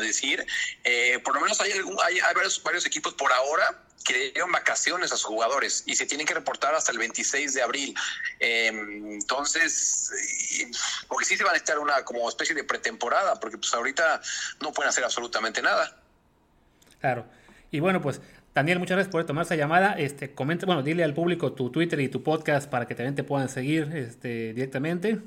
[0.00, 0.44] decir.
[0.84, 2.18] Eh, por lo menos hay, algún, hay,
[2.62, 6.74] varios, equipos por ahora que dieron vacaciones a sus jugadores y se tienen que reportar
[6.74, 7.94] hasta el 26 de abril.
[8.38, 10.10] Em, entonces,
[11.08, 14.20] porque sí se van a estar una como especie de pretemporada, porque pues ahorita
[14.60, 16.00] no pueden hacer absolutamente nada.
[17.00, 17.26] Claro.
[17.70, 18.20] Y bueno, pues
[18.54, 19.92] Daniel, muchas gracias por tomar esa llamada.
[19.92, 23.22] Este, comenta, bueno, dile al público tu Twitter y tu podcast para que también te
[23.22, 25.18] puedan seguir este, directamente.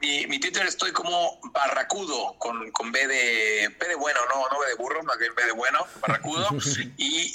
[0.00, 4.60] Mi, mi Twitter estoy como Barracudo, con, con B, de, B de bueno, no, no
[4.60, 6.48] B de burro, más bien B de bueno, Barracudo.
[6.98, 7.32] y,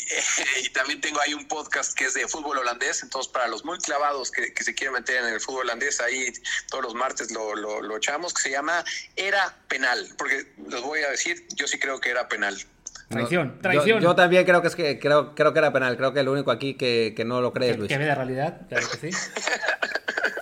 [0.64, 3.80] y, también tengo ahí un podcast que es de fútbol holandés, entonces para los muy
[3.80, 6.32] clavados que, que se quieren meter en el fútbol holandés, ahí
[6.70, 11.02] todos los martes lo, lo, lo echamos, que se llama Era Penal, porque les voy
[11.02, 12.58] a decir, yo sí creo que era penal.
[13.12, 14.02] Traición, traición.
[14.02, 15.98] Yo, también creo que es que creo, creo que era penal.
[15.98, 17.90] Creo que el único aquí que, que no lo cree es Luis.
[17.90, 19.18] Que ve la realidad, claro que sí.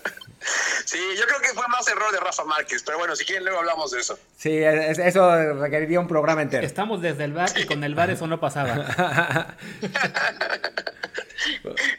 [0.90, 3.60] Sí, yo creo que fue más error de Rafa Márquez, pero bueno, si quieren luego
[3.60, 4.18] hablamos de eso.
[4.36, 6.66] Sí, eso requeriría un programa entero.
[6.66, 8.74] Estamos desde el bar y con el bar eso no pasaba.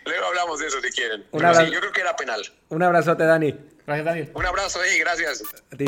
[0.04, 1.22] luego hablamos de eso si quieren.
[1.22, 2.42] sí, yo creo que era penal.
[2.68, 3.54] Un abrazote, Dani.
[3.86, 4.28] Gracias, Dani.
[4.34, 5.44] Un abrazo, y gracias.
[5.72, 5.86] A ti.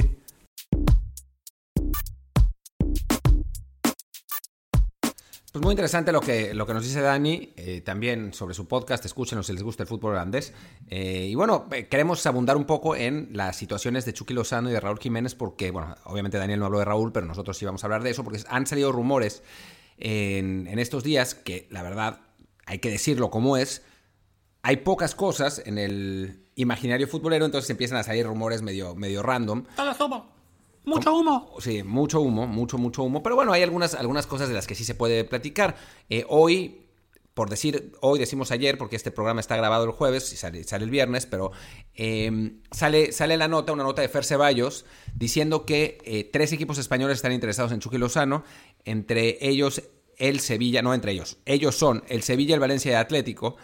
[5.53, 9.05] Pues muy interesante lo que, lo que nos dice Dani, eh, también sobre su podcast,
[9.05, 10.55] escúchenos si les gusta el fútbol holandés.
[10.88, 14.73] Eh, y bueno, eh, queremos abundar un poco en las situaciones de Chucky Lozano y
[14.73, 17.85] de Raúl Jiménez, porque, bueno, obviamente Daniel no habló de Raúl, pero nosotros sí vamos
[17.85, 19.43] a hablar de eso, porque han salido rumores
[19.99, 22.21] en, en estos días que, la verdad,
[22.65, 23.83] hay que decirlo como es,
[24.62, 29.65] hay pocas cosas en el imaginario futbolero, entonces empiezan a salir rumores medio, medio random.
[30.85, 31.55] Mucho humo.
[31.61, 33.23] Sí, mucho humo, mucho, mucho humo.
[33.23, 35.77] Pero bueno, hay algunas, algunas cosas de las que sí se puede platicar.
[36.11, 36.87] Eh, hoy,
[37.35, 40.85] por decir, hoy decimos ayer, porque este programa está grabado el jueves y sale, sale
[40.85, 41.53] el viernes, pero
[41.95, 46.79] em, sale, sale la nota, una nota de Fer Ceballos, diciendo que eh, tres equipos
[46.79, 48.42] españoles están interesados en Chucky Lozano,
[48.85, 49.83] entre ellos
[50.18, 53.57] el Sevilla, no entre ellos, ellos son el Sevilla, el Valencia y el Atlético,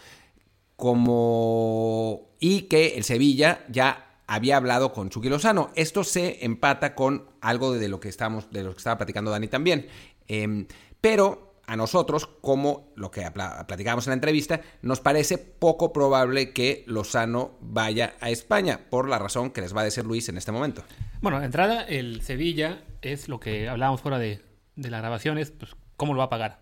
[0.76, 2.30] como...
[2.38, 5.70] y que el Sevilla ya había hablado con Chucky Lozano.
[5.74, 9.48] Esto se empata con algo de lo que, estamos, de lo que estaba platicando Dani
[9.48, 9.88] también.
[10.28, 10.66] Em,
[11.00, 16.84] pero a nosotros, como lo que platicábamos en la entrevista, nos parece poco probable que
[16.86, 20.52] Lozano vaya a España, por la razón que les va a decir Luis en este
[20.52, 20.82] momento.
[21.20, 24.42] Bueno, de entrada, el Sevilla es lo que hablábamos fuera de,
[24.76, 26.60] de las grabaciones, pues, ¿cómo lo va a pagar?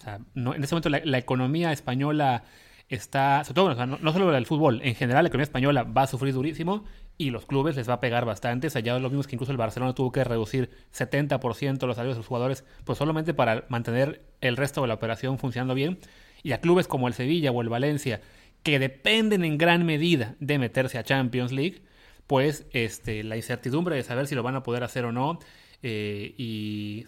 [0.00, 2.44] O sea, no, en este momento la economía española
[2.88, 6.34] está, sobre todo, no, solo el fútbol, en general la economía española va a sufrir
[6.34, 6.84] durísimo
[7.18, 8.68] y los clubes les va a pegar bastante.
[8.68, 12.16] O sea, ya lo vimos que incluso el Barcelona tuvo que reducir 70% los salarios
[12.16, 15.98] de sus jugadores, pues solamente para mantener el resto de la operación funcionando bien.
[16.42, 18.20] Y a clubes como el Sevilla o el Valencia,
[18.62, 21.82] que dependen en gran medida de meterse a Champions League,
[22.28, 25.40] pues este, la incertidumbre de saber si lo van a poder hacer o no.
[25.82, 27.04] Eh, y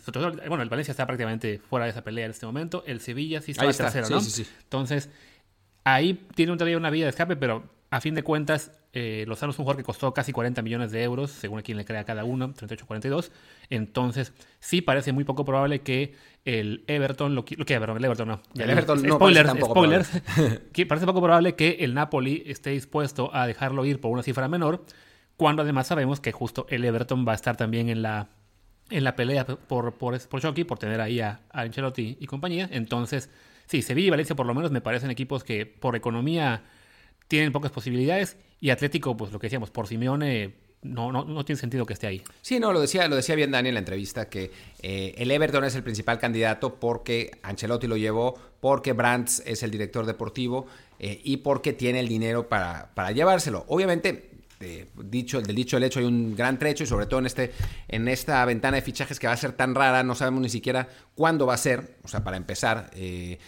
[0.49, 2.83] bueno, el Valencia está prácticamente fuera de esa pelea en este momento.
[2.87, 4.21] El Sevilla sí está, en tercero, ¿no?
[4.63, 5.09] Entonces,
[5.85, 9.59] Ahí tiene todavía una vía de escape, pero a fin de cuentas, eh, Lozano es
[9.59, 12.25] un jugador que costó casi 40 millones de euros, según a quien le crea cada
[12.25, 13.31] uno, 38-42.
[13.69, 18.29] Entonces, sí parece muy poco probable que el Everton, lo, lo que perdón, el Everton
[18.29, 18.43] no.
[18.55, 20.11] El Everton no spoilers, spoilers.
[20.73, 24.47] que parece poco probable que el Napoli esté dispuesto a dejarlo ir por una cifra
[24.47, 24.85] menor,
[25.37, 28.29] cuando además sabemos que justo el Everton va a estar también en la
[28.91, 32.69] en la pelea por, por, por Chucky, por tener ahí a, a Ancelotti y compañía.
[32.73, 33.31] Entonces,
[33.71, 36.65] Sí, Sevilla y Valencia por lo menos me parecen equipos que por economía
[37.31, 41.61] tienen pocas posibilidades y Atlético, pues lo que decíamos, por Simeone no, no, no, tiene
[41.61, 42.23] sentido que esté ahí.
[42.43, 44.51] Sí, no, lo decía, lo decía bien Dani en la entrevista, que
[44.83, 49.71] eh, el Everton es el principal candidato porque Ancelotti lo llevó, porque Brands es el
[49.71, 50.67] director deportivo
[50.99, 53.65] eh, y porque tiene el dinero para, para llevárselo.
[53.69, 54.31] Obviamente,
[55.05, 57.53] dicho, del dicho el hecho hay un gran trecho y sobre todo en, este,
[57.89, 60.89] en esta ventana de fichajes que va a ser tan rara, no sabemos ni siquiera
[61.15, 63.39] cuándo va a ser, o sea, para empezar, eh,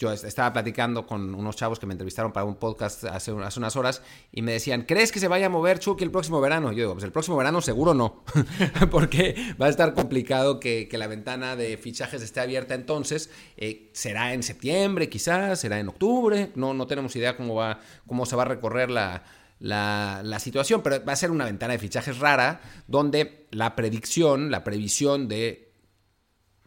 [0.00, 4.02] yo estaba platicando con unos chavos que me entrevistaron para un podcast hace, unas horas
[4.32, 6.72] y me decían, ¿crees que se vaya a mover Chucky el próximo verano?
[6.72, 8.24] Yo digo, pues el próximo verano seguro no,
[8.90, 13.30] porque va a estar complicado que, la ventana de fichajes esté abierta entonces.
[13.58, 18.24] Eh, será en septiembre quizás, será en octubre, no, no tenemos idea cómo, va, cómo
[18.24, 19.22] se va a recorrer la,
[19.58, 24.64] la, situación, pero va a ser una ventana de fichajes rara donde la predicción, la
[24.64, 25.69] previsión de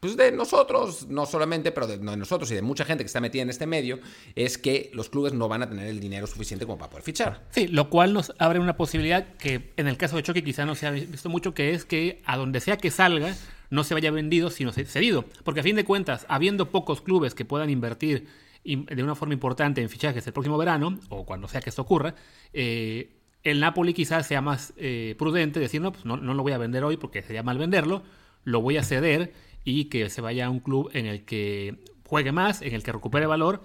[0.03, 3.41] pues de nosotros, no solamente, pero de, nosotros y de mucha gente que está metida
[3.41, 4.01] en este medio,
[4.35, 7.45] es que los clubes no van a tener el dinero suficiente como para poder fichar.
[7.51, 10.75] Sí, lo cual nos abre una posibilidad que en el caso de Choque quizá no
[10.75, 13.33] se ha visto mucho, que es que a donde sea que salga,
[13.69, 15.23] no se vaya vendido, sino cedido.
[15.45, 18.27] Porque a fin de cuentas, habiendo pocos clubes que puedan invertir
[18.65, 22.13] de una forma importante en fichajes el próximo verano, o cuando sea que esto ocurra,
[22.51, 26.51] eh, el Napoli quizás sea más eh, prudente, decir, no, pues no, no lo voy
[26.51, 28.03] a vender hoy porque sería mal venderlo,
[28.43, 29.31] lo voy a ceder
[29.63, 32.91] y que se vaya a un club en el que juegue más, en el que
[32.91, 33.63] recupere valor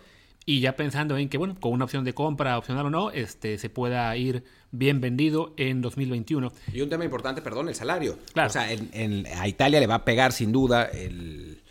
[0.49, 3.59] y ya pensando en que, bueno, con una opción de compra, opcional o no, este,
[3.59, 6.51] se pueda ir bien vendido en 2021.
[6.73, 8.19] Y un tema importante, perdón, el salario.
[8.33, 8.49] Claro.
[8.49, 11.63] O sea, a Italia le va a pegar sin duda el,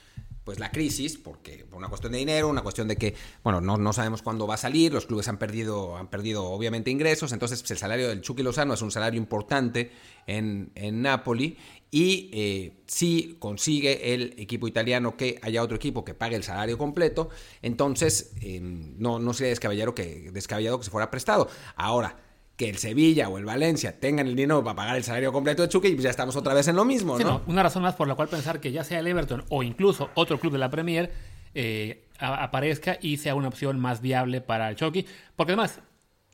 [0.48, 3.76] pues la crisis, porque por una cuestión de dinero, una cuestión de que, bueno, no,
[3.76, 7.60] no sabemos cuándo va a salir, los clubes han perdido, han perdido obviamente ingresos, entonces
[7.62, 9.92] pues, el salario del Chucky Lozano es un salario importante
[10.26, 11.58] en, en Napoli
[11.90, 16.78] y eh, si consigue el equipo italiano que haya otro equipo que pague el salario
[16.78, 17.30] completo,
[17.62, 21.50] entonces em, no, no sería descabellado que, descabellado que se fuera prestado.
[21.76, 22.18] Ahora,
[22.58, 25.70] que el Sevilla o el Valencia tengan el dinero para pagar el salario completo de
[25.70, 27.44] Chucky, pues ya estamos otra vez en lo mismo, ¿no?
[27.46, 30.40] Una razón más por la cual pensar que ya sea el Everton o incluso otro
[30.40, 31.12] club de la Premier
[31.54, 35.06] eh, aparezca y sea una opción más viable para el Chucky.
[35.36, 35.82] Porque además,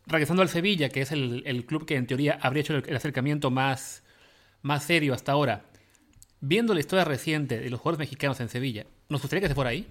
[0.06, 4.04] regresando al Sevilla, que es el, club que en teoría habría hecho el, acercamiento más,
[4.64, 5.66] más serio hasta ahora,
[6.42, 9.70] viendo la historia reciente de los jugadores mexicanos en Sevilla, ¿nos gustaría que se fuera
[9.70, 9.88] ahí?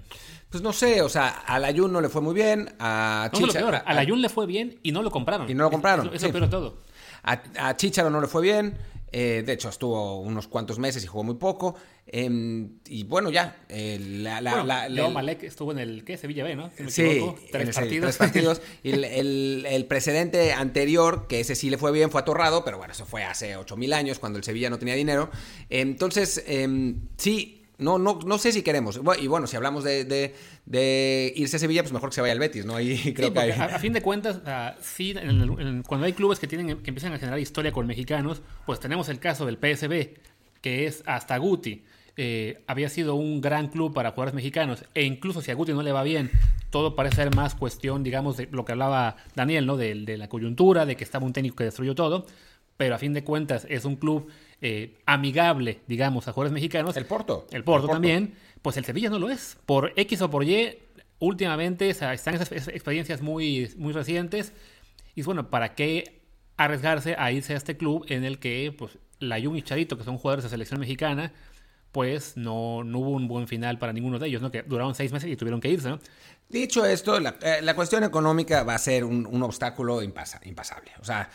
[0.51, 3.71] Pues no sé, o sea, al Ayun no le fue muy bien, a Chicharo...
[3.71, 5.49] No, al Ayun le fue bien y no lo compraron.
[5.49, 6.11] Y no lo compraron.
[6.13, 6.79] Eso, eso todo.
[7.23, 8.77] A, a Chicharo no le fue bien,
[9.15, 11.75] eh, de hecho, estuvo unos cuantos meses y jugó muy poco.
[12.07, 13.57] Em, y bueno, ya.
[13.69, 16.17] Eh, la, la, Malek estuvo en el ¿qué?
[16.17, 16.71] Sevilla B, ¿no?
[16.89, 18.07] sí, tres, partidos.
[18.07, 18.63] tres partidos.
[18.83, 22.95] y el, el, precedente anterior, que ese sí le fue bien, fue atorrado, pero bueno,
[22.95, 25.31] eso fue hace 8.000 años, cuando el Sevilla no tenía dinero.
[25.69, 29.01] Entonces, em, sí, no, no, no sé si queremos.
[29.21, 30.35] Y bueno, si hablamos de,
[31.35, 32.77] irse a Sevilla, pues mejor que se vaya al Betis, ¿no?
[32.77, 34.41] Ahí creo que a, fin de cuentas,
[34.81, 35.15] sí,
[35.87, 39.19] cuando hay clubes que, tienen, que empiezan a generar historia con mexicanos, pues tenemos el
[39.19, 40.15] caso del PSB,
[40.61, 41.85] que es hasta Guti.
[42.17, 45.83] Eh, había sido un gran club para jugadores mexicanos, e incluso si a Guti no
[45.83, 46.31] le va bien,
[46.71, 49.77] todo parece ser más cuestión, digamos, de lo que hablaba Daniel, ¿no?
[49.77, 52.27] De, de la coyuntura, de que estaba un técnico que destruyó todo,
[52.77, 54.29] pero a fin de cuentas es un club
[54.65, 56.97] eh, amigable, digamos, a jugadores mexicanos.
[56.97, 57.49] El Porto.
[57.51, 58.35] El Porto, también.
[58.63, 59.59] Pues el Sevilla no lo es.
[59.67, 60.79] Por X o por Y,
[61.19, 64.53] últimamente están esas experiencias muy, muy recientes.
[65.17, 66.23] Y bueno, ¿para qué
[66.57, 70.05] arriesgarse a irse a este club en el que pues, la Jung y Charito, que
[70.05, 71.33] son jugadores de selección mexicana,
[71.91, 74.53] pues no, no hubo un buen final para ninguno de ellos, ¿no?
[74.53, 75.99] Que duraron seis meses y tuvieron que irse, ¿no?
[76.49, 80.93] Dicho esto, la, eh, cuestión económica va a ser un, un obstáculo impasable.
[81.01, 81.29] O sea,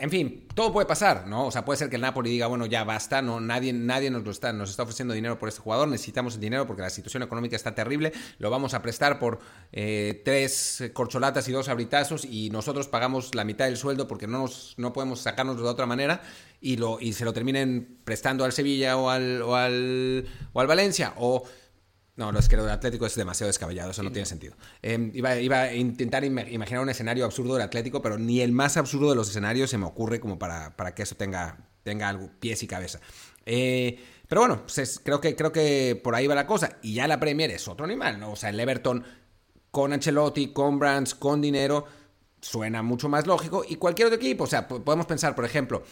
[0.00, 1.46] en fin, todo puede pasar, ¿no?
[1.46, 4.24] O sea, puede ser que el Napoli diga, bueno, ya basta, no, nadie, nadie nos
[4.24, 7.22] lo está, nos está ofreciendo dinero por este jugador, necesitamos el dinero porque la situación
[7.22, 9.40] económica está terrible, lo vamos a prestar por
[9.72, 14.38] eh, tres corcholatas y dos abritazos y nosotros pagamos la mitad del sueldo porque no
[14.38, 16.22] nos, no podemos sacarnos de otra manera
[16.62, 20.66] y lo, y se lo terminen prestando al Sevilla o al, o al, o al
[20.66, 21.44] Valencia, o
[22.20, 24.54] no, es que lo del Atlético es demasiado descabellado, eso no tiene sentido.
[24.82, 29.08] Em, iba, a intentar imaginar un escenario absurdo del Atlético, pero ni el más absurdo
[29.10, 32.62] de los escenarios se me ocurre como para, para que eso tenga, tenga algo, pies
[32.62, 33.00] y cabeza.
[33.46, 36.78] Eh, pero bueno, pues creo, que, creo que por ahí va la cosa.
[36.82, 38.32] Y ya la Premier es otro animal, ¿no?
[38.32, 39.04] O sea, el Everton
[39.70, 41.86] con Ancelotti, con Brands, con dinero,
[42.40, 43.64] suena mucho más lógico.
[43.68, 45.82] Y cualquier otro equipo, o sea, podemos pensar, por ejemplo,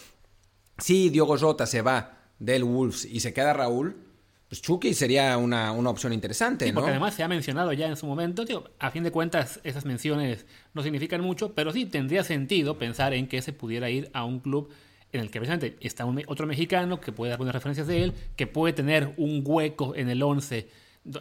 [0.78, 4.07] si Diogo Jota se va del Wolves y se queda Raúl
[4.48, 8.06] pues Chucky sería una, opción interesante, sí, Porque además se ha mencionado ya en su
[8.06, 12.78] momento, tío, a fin de cuentas esas menciones no significan mucho, pero sí tendría sentido
[12.78, 14.70] pensar en que se pudiera ir a un club
[15.12, 18.14] en el que precisamente está un, otro mexicano que puede dar buenas referencias de él,
[18.36, 20.68] que puede tener un hueco en el 11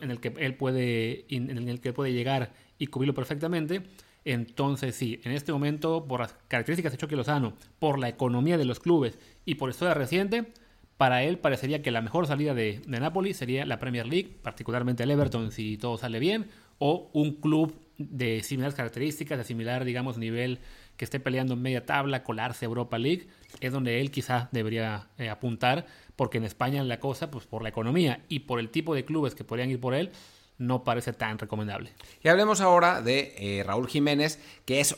[0.01, 3.83] en el que él puede, en el que puede llegar y cubrirlo perfectamente.
[4.25, 8.65] Entonces, sí, en este momento, por las características de Chucky Lozano, por la economía de
[8.65, 10.51] los clubes y por historia reciente,
[10.97, 15.03] para él parecería que la mejor salida de, de Napoli sería la Premier League, particularmente
[15.03, 16.47] el Everton si todo sale bien,
[16.79, 20.59] o un club de similares características, de similar, digamos, nivel
[20.97, 23.27] que esté peleando en media tabla, colarse Europa League,
[23.61, 25.85] es donde él quizá debería eh, apuntar,
[26.15, 29.35] porque en España la cosa, pues por la economía y por el tipo de clubes
[29.35, 30.11] que podrían ir por él,
[30.57, 31.91] no parece tan recomendable.
[32.23, 34.97] Y hablemos ahora de eh, Raúl Jiménez, que es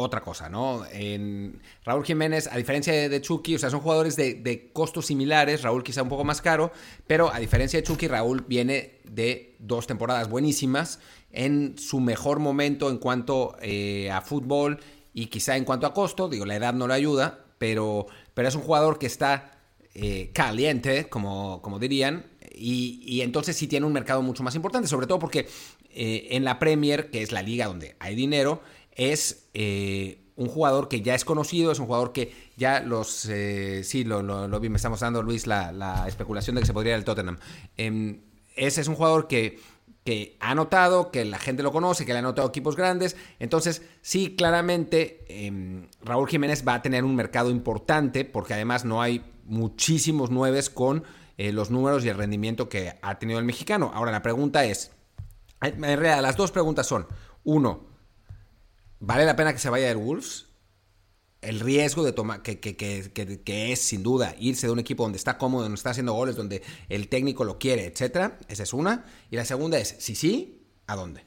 [0.00, 0.84] otra cosa, ¿no?
[1.84, 6.02] Raúl Jiménez, a diferencia de, Chucky, o sea, son jugadores de, costos similares, Raúl quizá
[6.02, 6.72] un poco más caro,
[7.06, 12.90] pero a diferencia de Chucky, Raúl viene de dos temporadas buenísimas, en su mejor momento
[12.90, 14.80] en cuanto eh, a fútbol
[15.12, 18.62] y quizá en cuanto a costo, digo, la edad no le ayuda, pero, es un
[18.62, 19.58] jugador que está
[19.94, 22.24] eh, caliente, como, como dirían,
[22.60, 25.46] y, entonces sí tiene un mercado mucho más importante, sobre todo porque
[25.90, 28.62] eh, en la Premier, que es la liga donde hay dinero,
[28.98, 33.26] es eh, un jugador que ya es conocido, es un jugador que ya los...
[33.30, 36.98] Eh, sí, lo, lo, me estamos dando, Luis, la, especulación de que se podría ir
[36.98, 37.38] al Tottenham.
[37.76, 38.20] Em,
[38.56, 39.58] ese es un jugador que,
[40.04, 43.16] que ha notado, que la gente lo conoce, que le ha notado equipos grandes.
[43.38, 49.00] Entonces, sí, claramente em, Raúl Jiménez va a tener un mercado importante, porque además no
[49.00, 51.04] hay muchísimos nueves con
[51.36, 53.92] eh, los números y el rendimiento que ha tenido el mexicano.
[53.94, 54.90] Ahora, la pregunta es,
[55.62, 57.06] en realidad, las dos preguntas son,
[57.44, 57.87] uno,
[59.00, 60.46] ¿vale la pena que se vaya del Wolves?
[61.40, 65.18] El riesgo de tomar, que, que, que, es sin duda irse de un equipo donde
[65.18, 68.38] está cómodo, donde está haciendo goles, donde el técnico lo quiere, etcétera.
[68.48, 69.04] Esa es una.
[69.30, 71.24] Y la segunda es, si sí, ¿a dónde?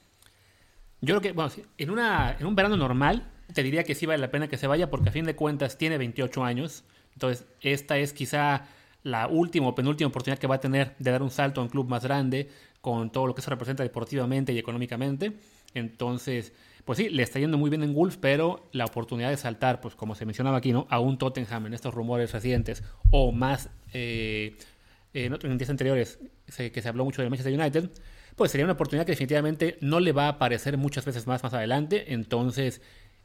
[0.99, 4.19] Yo creo que, bueno, en, una, en un verano normal, te diría que sí vale
[4.19, 6.83] la pena que se vaya porque a fin de cuentas tiene 28 años.
[7.13, 8.65] Entonces, esta es quizá
[9.03, 11.69] la última o penúltima oportunidad que va a tener de dar un salto a un
[11.69, 12.49] club más grande
[12.81, 15.33] con todo lo que se representa deportivamente y económicamente.
[15.73, 16.53] Entonces,
[16.85, 19.95] pues sí, le está yendo muy bien en Wolves, pero la oportunidad de saltar, pues
[19.95, 20.87] como se mencionaba aquí, ¿no?
[20.89, 24.57] A un Tottenham en estos rumores recientes o más eh,
[25.13, 26.19] en días anteriores
[26.55, 27.89] que se habló mucho del Manchester United,
[28.35, 31.53] pues sería una oportunidad que definitivamente no le va a aparecer muchas veces más más
[31.53, 32.13] adelante.
[32.13, 32.81] Entonces,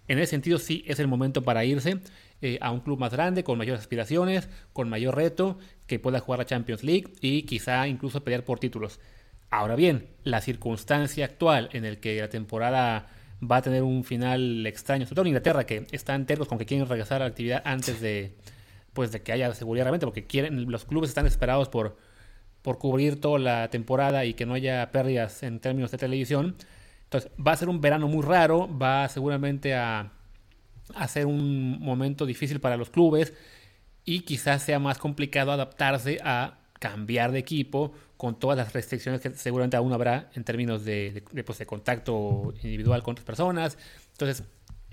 [0.09, 2.01] en ese sentido sí es el momento para irse.
[2.43, 6.41] Eh, a un club más grande, con mayores aspiraciones, con mayor reto, que pueda jugar
[6.41, 9.01] la Champions League y quizá incluso pelear por títulos.
[9.49, 13.09] Ahora bien, la circunstancia actual en el que la temporada
[13.43, 16.67] va a tener un final extraño, sobre todo en Inglaterra, que están enteros con que
[16.67, 18.37] quieren regresar a la actividad antes de,
[18.93, 21.97] pues, de que haya seguridad realmente, porque quieren, los clubes están esperados por,
[22.63, 26.57] por cubrir toda la temporada y que no haya pérdidas en términos de televisión.
[27.05, 30.13] Entonces, va a ser un verano muy raro, va seguramente a
[30.95, 33.35] a ser un momento difícil para los clubes
[34.05, 39.31] y quizás sea más complicado adaptarse a cambiar de equipo con todas las restricciones que
[39.31, 43.79] seguramente aún habrá en términos de, pues, contacto individual con otras personas.
[44.13, 44.45] Entonces,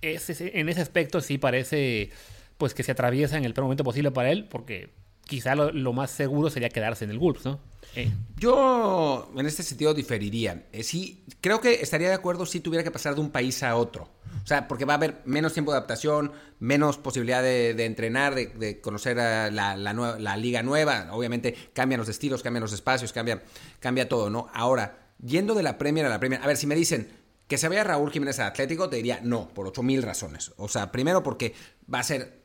[0.02, 2.12] en ese aspecto sí parece
[2.58, 4.90] pues que se atraviesa en el peor momento posible para él, porque
[5.26, 7.60] quizá lo, más seguro sería quedarse en el Wolves, ¿no?
[7.96, 8.12] Eh.
[8.38, 10.68] Yo en este sentido diferiría.
[10.72, 13.76] Eh, sí, creo que estaría de acuerdo si tuviera que pasar de un país a
[13.76, 14.10] otro.
[14.44, 18.82] O sea, porque va a haber menos tiempo de adaptación, menos posibilidad de, entrenar, de,
[18.82, 21.08] conocer la, liga nueva.
[21.12, 23.42] Obviamente cambian los estilos, cambian los espacios, cambia,
[23.80, 24.50] cambia todo, ¿no?
[24.54, 27.08] Ahora, yendo de la Premier a la Premier, a ver, si me dicen
[27.48, 30.52] que se vaya Raúl Jiménez al Atlético, te diría no, por ocho mil razones.
[30.58, 31.54] O sea, primero porque
[31.92, 32.43] va a ser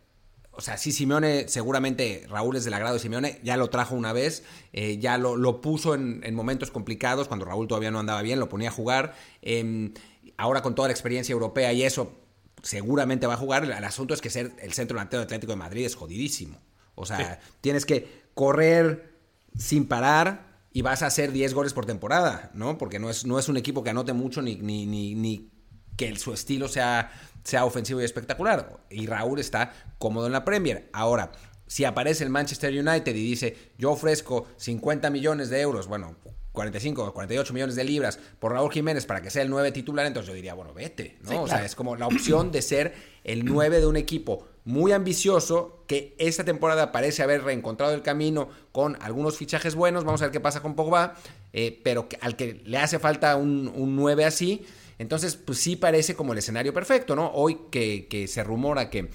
[0.58, 4.12] o sea, sí, Simeone, seguramente Raúl es del agrado de Simeone, ya lo trajo una
[4.12, 4.42] vez,
[4.72, 8.40] eh, ya lo, lo puso en, en, momentos complicados, cuando Raúl todavía no andaba bien,
[8.40, 9.14] lo ponía a jugar.
[9.40, 9.92] Eh,
[10.36, 12.12] ahora con toda la experiencia europea y eso,
[12.60, 13.62] seguramente va a jugar.
[13.62, 16.58] El asunto es que ser el centro delantero Atlético de Madrid es jodidísimo.
[16.96, 19.14] O sea, tienes que correr
[19.56, 22.78] sin parar y vas a hacer 10 goles por temporada, ¿no?
[22.78, 25.52] Porque no es, no es un equipo que anote mucho ni, ni, ni, ni
[25.98, 27.12] que su estilo sea,
[27.44, 28.78] sea ofensivo y espectacular.
[28.88, 30.88] Y Raúl está cómodo en la Premier.
[30.94, 31.32] Ahora,
[31.66, 36.16] si aparece el Manchester United y dice, yo ofrezco 50 millones de euros, bueno,
[36.52, 40.06] 45 o 48 millones de libras por Raúl Jiménez para que sea el 9 titular,
[40.06, 41.42] entonces yo diría, bueno, vete, ¿no?
[41.42, 42.94] O sea, es como la opción de ser
[43.24, 48.48] el 9 de un equipo muy ambicioso que esta temporada parece haber reencontrado el camino
[48.72, 51.14] con algunos fichajes buenos, vamos a ver qué pasa con Pogba,
[51.52, 54.66] eh, pero al que le hace falta un, un 9 así,
[54.98, 57.30] entonces pues sí parece como el escenario perfecto, ¿no?
[57.32, 59.10] Hoy que, se rumora que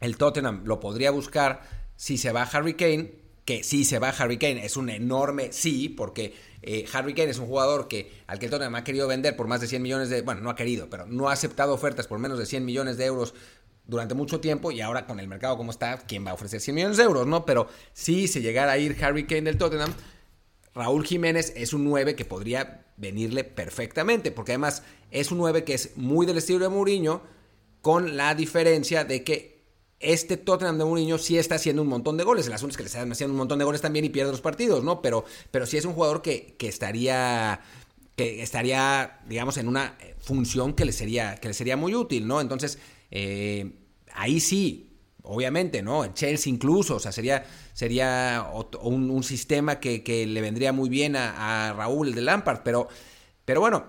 [0.00, 1.62] el Tottenham lo podría buscar
[1.96, 3.12] si se va Harry Kane,
[3.44, 7.38] que si se va Harry Kane es un enorme sí, porque eh, Harry Kane es
[7.38, 10.10] un jugador que al que el Tottenham ha querido vender por más de 100 millones
[10.10, 10.22] de...
[10.22, 13.04] Bueno, no ha querido, pero no ha aceptado ofertas por menos de 100 millones de
[13.06, 13.34] euros
[13.86, 16.74] durante mucho tiempo y ahora con el mercado como está, ¿quién va a ofrecer 100
[16.74, 17.26] millones de euros?
[17.26, 17.46] ¿no?
[17.46, 19.94] Pero si se llegara a ir Harry Kane del Tottenham,
[20.74, 25.74] Raúl Jiménez es un 9 que podría venirle perfectamente, porque además es un 9 que
[25.74, 27.22] es muy del estilo de Mourinho,
[27.82, 29.56] con la diferencia de que
[30.00, 32.46] este Tottenham de Mourinho sí está haciendo un montón de goles.
[32.46, 34.40] El asunto es que le están haciendo un montón de goles también y pierde los
[34.40, 35.00] partidos, ¿no?
[35.00, 37.60] Pero, pero sí es un jugador que, que estaría
[38.16, 42.40] que estaría, digamos, en una función que le sería, que le sería muy útil, ¿no?
[42.40, 42.78] Entonces,
[43.10, 43.72] eh,
[44.14, 44.95] ahí sí,
[45.26, 46.04] obviamente, ¿no?
[46.04, 48.46] El Chelsea incluso, o sea, sería, sería
[48.82, 52.88] un, sistema que, le vendría muy bien a, Raúl, de Lampard, pero,
[53.44, 53.86] pero bueno,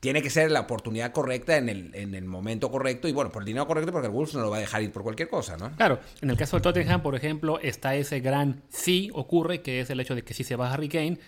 [0.00, 3.42] tiene que ser la oportunidad correcta en el, en el momento correcto y bueno, por
[3.42, 5.56] el dinero correcto porque el Wolves no lo va a dejar ir por cualquier cosa,
[5.56, 5.74] ¿no?
[5.76, 9.90] Claro, en el caso del Tottenham, por ejemplo, está ese gran sí ocurre, que es
[9.90, 11.18] el hecho de que si se va Harry Kane,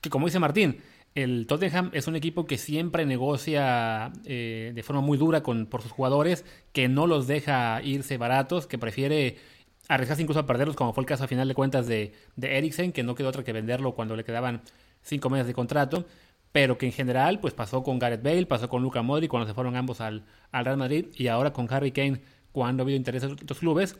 [0.00, 0.80] que como dice Martín,
[1.14, 5.82] el Tottenham es un equipo que siempre negocia eh, de forma muy dura con, por
[5.82, 9.38] sus jugadores, que no los deja irse baratos, que prefiere
[9.88, 12.92] arriesgarse incluso a perderlos, como fue el caso a final de cuentas de, de Eriksen,
[12.92, 14.62] que no quedó otra que venderlo cuando le quedaban
[15.02, 16.06] cinco meses de contrato,
[16.52, 19.54] pero que en general pues pasó con Gareth Bale, pasó con Luca Modric cuando se
[19.54, 22.20] fueron ambos al, al Real Madrid y ahora con Harry Kane
[22.52, 23.96] cuando ha habido interés de otros clubes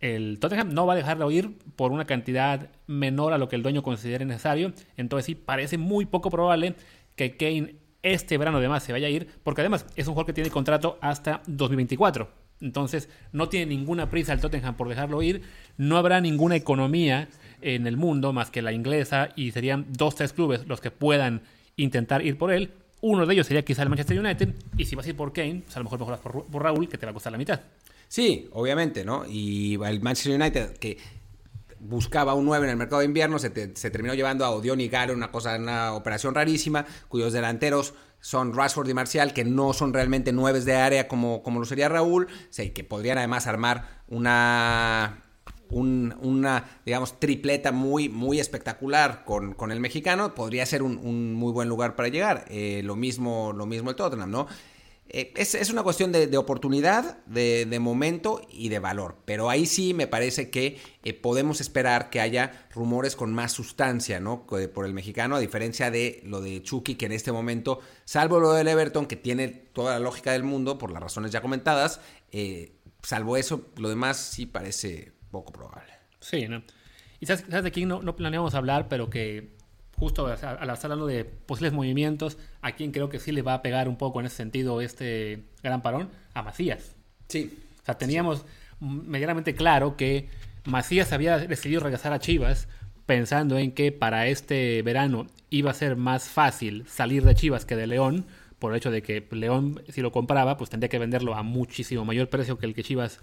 [0.00, 3.62] el Tottenham no va a dejarlo ir por una cantidad menor a lo que el
[3.62, 4.72] dueño considere necesario.
[4.96, 6.74] Entonces sí, parece muy poco probable
[7.16, 10.32] que Kane este verano además se vaya a ir, porque además es un jugador que
[10.32, 12.28] tiene contrato hasta 2024.
[12.62, 15.42] Entonces no tiene ninguna prisa el Tottenham por dejarlo ir.
[15.76, 17.28] No habrá ninguna economía
[17.60, 21.42] en el mundo más que la inglesa y serían dos, tres clubes los que puedan
[21.76, 22.72] intentar ir por él.
[23.02, 25.62] Uno de ellos sería quizá el Manchester United y si vas a ir por Kane,
[25.64, 27.60] pues a lo mejor mejoras por Raúl que te va a costar la mitad.
[28.10, 29.24] Sí, obviamente, ¿no?
[29.24, 30.98] Y el Manchester United, que
[31.78, 35.14] buscaba un 9 en el mercado de invierno, se, terminó llevando a Odion y Garo,
[35.14, 40.32] una cosa, una operación rarísima, cuyos delanteros son Rashford y Marcial, que no son realmente
[40.32, 45.22] nueves de área como, como lo sería Raúl, sí, que podrían además armar una,
[45.68, 51.68] una, digamos, tripleta muy, muy espectacular con, con el mexicano, podría ser un, muy buen
[51.68, 52.44] lugar para llegar.
[52.48, 54.48] Eh, lo, mismo, lo mismo el Tottenham, ¿no?
[55.12, 59.18] Eh, es, una cuestión de, oportunidad, de, momento y de valor.
[59.24, 64.20] Pero ahí sí me parece que eh, podemos esperar que haya rumores con más sustancia,
[64.20, 64.46] ¿no?
[64.46, 68.52] Por el mexicano, a diferencia de lo de Chucky, que en este momento, salvo lo
[68.52, 72.00] del Everton, que tiene toda la lógica del mundo, por las razones ya comentadas,
[72.30, 75.92] eh, salvo eso, lo demás sí parece poco probable.
[76.20, 76.62] Sí, ¿no?
[77.18, 79.58] Y sabes, de quién no, no planeamos hablar, pero que
[80.00, 83.62] justo al estar hablando de posibles movimientos, a quien creo que sí le va a
[83.62, 86.96] pegar un poco en ese sentido este gran parón, a Macías.
[87.28, 87.56] Sí.
[87.82, 88.46] O sea, teníamos
[88.80, 90.30] medianamente claro que
[90.64, 92.66] Macías había decidido regresar a Chivas
[93.04, 97.76] pensando en que para este verano iba a ser más fácil salir de Chivas que
[97.76, 98.24] de León,
[98.58, 102.06] por el hecho de que León, si lo compraba, pues tendría que venderlo a muchísimo
[102.06, 103.20] mayor precio que el que Chivas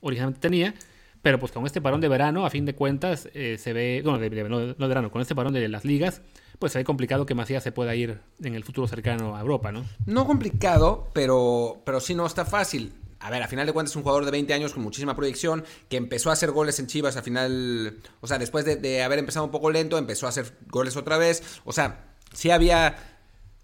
[0.00, 0.74] originalmente tenía.
[1.22, 4.18] Pero pues con este parón de verano, a fin de cuentas, eh, se ve, no,
[4.18, 4.42] de, de
[4.78, 6.22] verano, con este parón de las ligas,
[6.58, 9.72] pues se ve complicado que Macías se pueda ir en el futuro cercano a Europa,
[9.72, 9.84] ¿no?
[10.06, 12.92] No complicado, pero, pero sí no está fácil.
[13.20, 15.64] A ver, a final de cuentas es un jugador de 20 años con muchísima proyección,
[15.88, 19.18] que empezó a hacer goles en Chivas a final, o sea, después de, de haber
[19.18, 21.42] empezado un poco lento, empezó a hacer goles otra vez.
[21.64, 22.96] O sea, sí había,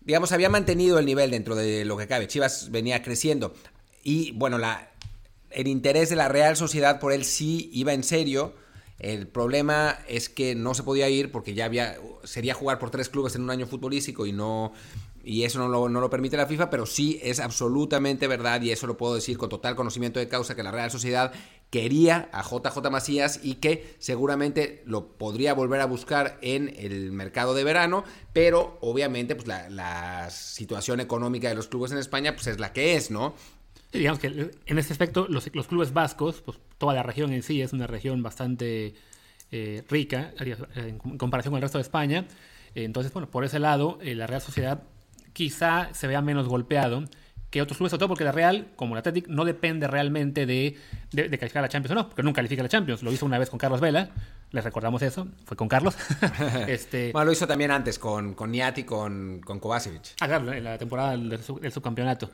[0.01, 2.27] digamos, había mantenido el nivel dentro de lo que cabe.
[2.27, 3.55] Chivas venía creciendo.
[4.03, 4.91] Y bueno, la,
[5.55, 8.55] el interés de la Real Sociedad por él sí iba en serio.
[8.99, 13.09] El problema es que no se podía ir porque ya había sería jugar por tres
[13.09, 14.73] clubes en un año futbolístico y no
[15.25, 18.97] y eso no lo, permite la FIFA, pero sí es absolutamente verdad y eso lo
[18.97, 21.33] puedo decir con total conocimiento de causa que la Real Sociedad
[21.71, 27.55] quería a JJ Macías y que seguramente lo podría volver a buscar en el mercado
[27.55, 32.47] de verano, pero obviamente pues la, la situación económica de los clubes en España pues
[32.47, 33.35] es la que es, ¿no?
[33.99, 37.73] Digamos que en ese aspecto los, clubes vascos, pues toda la región en sí es
[37.73, 38.95] una región bastante
[39.51, 40.35] eh, rica
[40.75, 42.27] en comparación con el resto de España.
[42.75, 44.83] entonces, bueno, por ese lado, eh, la Real Sociedad
[45.33, 47.05] quizá se vea menos golpeado
[47.55, 50.77] que otros clubes, sobre todo porque la Real, como el Athletic, no depende realmente de,
[51.13, 53.05] de, calificar a la Champions o no, porque nunca califica a la Champions.
[53.05, 54.11] Lo hizo una vez con Carlos Vela,
[54.51, 55.95] les recordamos eso, fue con Carlos.
[56.67, 57.13] este...
[57.13, 60.17] Bueno, lo hizo también antes con, con Niat y con, con Kovacevic.
[60.21, 61.41] Ah, claro, en la temporada del,
[61.71, 62.29] subcampeonato.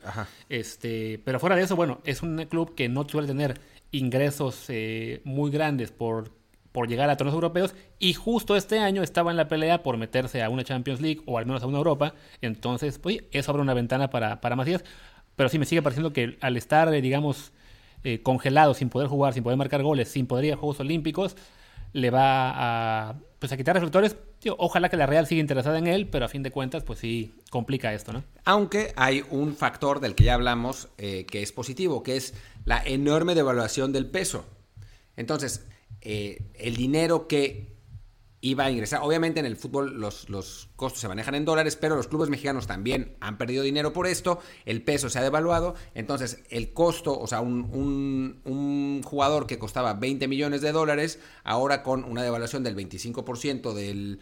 [0.49, 3.61] Este, pero fuera de eso, bueno, es un club que no suele tener
[3.91, 6.31] ingresos eh, muy grandes por
[6.71, 10.41] por llegar a torneos europeos y justo este año estaba en la pelea por meterse
[10.41, 12.13] a una Champions League o al menos a una Europa.
[12.41, 14.83] Entonces, pues eso abre una ventana para, para Macías.
[15.41, 17.51] Pero sí me sigue pareciendo que al estar, eh, digamos,
[18.03, 21.35] eh, congelado, sin poder jugar, sin poder marcar goles, sin poder ir a Juegos Olímpicos,
[21.93, 22.51] le va
[23.09, 24.17] a, pues, a quitar reflectores.
[24.59, 27.33] ojalá que la Real siga interesada en él, pero a fin de cuentas, pues sí,
[27.49, 28.23] complica esto, ¿no?
[28.45, 32.35] Aunque hay un factor del que ya hablamos eh, que es positivo, que es
[32.65, 34.45] la enorme devaluación del peso.
[35.17, 35.65] Entonces,
[36.01, 37.70] el dinero que
[38.41, 39.01] iba a ingresar.
[39.03, 42.67] Obviamente en el fútbol los, los, costos se manejan en dólares, pero los clubes mexicanos
[42.67, 47.27] también han perdido dinero por esto, el peso se ha devaluado, entonces el costo, o
[47.27, 52.63] sea, un, un, un jugador que costaba 20 millones de dólares, ahora con una devaluación
[52.63, 54.19] del 25% del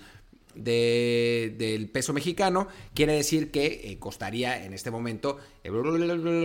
[0.56, 5.38] de, del peso mexicano, quiere decir que eh, costaría en este momento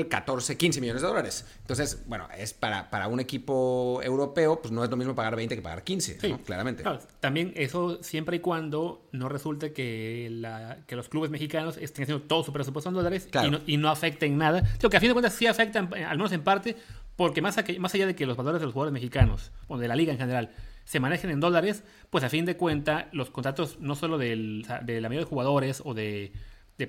[0.08, 1.46] 14, eh, 15 millones de dólares.
[1.60, 5.54] Entonces, bueno, es para, para un equipo europeo, pues no es lo mismo pagar 20
[5.56, 6.84] que pagar 15, claramente.
[7.20, 12.24] también eso siempre y cuando no resulte que, la, que los clubes mexicanos estén haciendo
[12.24, 14.60] todo su presupuesto en dólares y, no, y no afecten nada.
[14.60, 16.76] Digo que a fin de cuentas sí afectan, al menos en parte,
[17.16, 19.96] porque más, más allá de que los valores de los jugadores mexicanos, o de la
[19.96, 20.50] liga en general,
[20.84, 25.00] se manejen en dólares, pues a fin de cuenta los contratos no solo del, de
[25.00, 26.32] la mayoría de jugadores o de,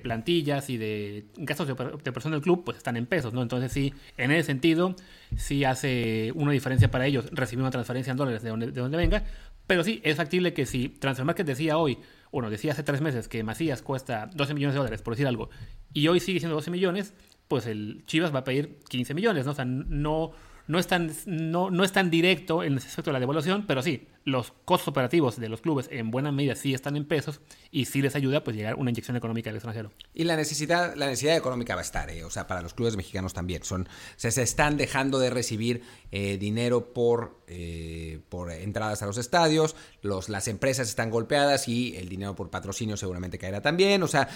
[0.02, 3.42] plantillas y de gastos de, de persona del club, pues están en pesos, ¿no?
[3.42, 4.94] Entonces sí, en ese sentido,
[5.36, 8.96] sí hace una diferencia para ellos recibir una transferencia en dólares de donde, de donde
[8.96, 9.24] venga,
[9.66, 11.98] pero sí, es factible que si Transfermarket decía hoy,
[12.30, 15.50] bueno, decía hace tres meses que Macías cuesta 12 millones de dólares, por decir algo,
[15.92, 17.14] y hoy sigue siendo 12 millones,
[17.48, 19.52] pues el Chivas va a pedir 15 millones, ¿no?
[19.52, 20.32] O sea, no
[20.66, 23.82] no es tan, no, no es tan directo en el aspecto de la devaluación, pero
[23.82, 27.40] sí, los costos operativos de los clubes en buena medida sí están en pesos
[27.70, 29.92] y sí les ayuda pues llegar una inyección económica al extranjero.
[30.14, 32.96] Y la necesidad, la necesidad económica va a estar, eh, o sea, para los clubes
[32.96, 33.62] mexicanos también.
[33.62, 39.16] Son, se, se están dejando de recibir eh, dinero por, eh, por entradas a los
[39.18, 44.02] estadios, los, las empresas están golpeadas y el dinero por patrocinio seguramente caerá también.
[44.02, 44.28] O sea,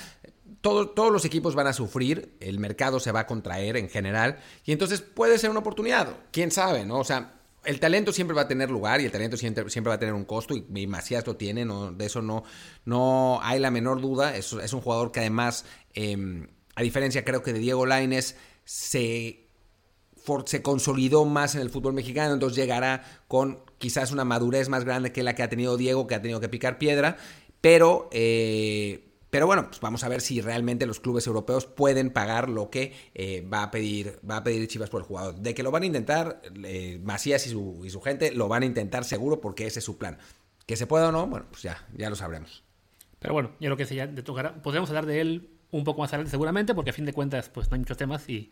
[0.60, 4.72] todos los equipos van a sufrir, el mercado se va a contraer en general, y
[4.72, 6.98] entonces puede ser una oportunidad, quién sabe, ¿no?
[6.98, 9.96] O sea, el talento siempre va a tener lugar y el talento siempre, siempre va
[9.96, 12.44] a tener un costo, y, Macías lo tiene, no, de eso no,
[12.84, 17.42] no hay la menor duda, es, es un jugador que además, em, a diferencia creo
[17.42, 19.50] que de Diego Laines, se
[20.46, 25.12] se consolidó más en el fútbol mexicano, entonces llegará con quizás una madurez más grande
[25.12, 27.16] que la que ha tenido Diego, que ha tenido que picar piedra,
[27.60, 32.48] pero eh, pero bueno, pues vamos a ver si realmente los clubes europeos pueden pagar
[32.48, 35.36] lo que eh, va, a pedir, va a pedir Chivas por el jugador.
[35.36, 39.04] De que lo van a intentar, eh, Macías y su, gente lo van a intentar
[39.04, 40.18] seguro porque ese es su plan.
[40.66, 42.64] Que se pueda o no, bueno, pues ya, ya lo sabremos.
[43.20, 46.00] Pero bueno, yo lo que sé, ya de tocará, podremos hablar de él un poco
[46.00, 48.50] más adelante seguramente, porque a fin de cuentas pues no hay muchos temas y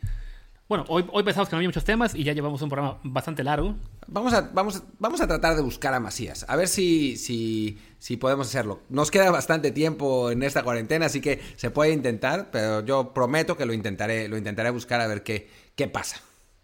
[0.68, 3.42] bueno, hoy, hoy pensamos que no había muchos temas y ya llevamos un programa bastante
[3.42, 3.74] largo.
[4.06, 8.18] Vamos a, vamos, vamos a tratar de buscar a Macías, a ver si, si, si
[8.18, 8.82] podemos hacerlo.
[8.90, 13.56] Nos queda bastante tiempo en esta cuarentena, así que se puede intentar, pero yo prometo
[13.56, 16.20] que lo intentaré, lo intentaré buscar a ver qué, qué pasa.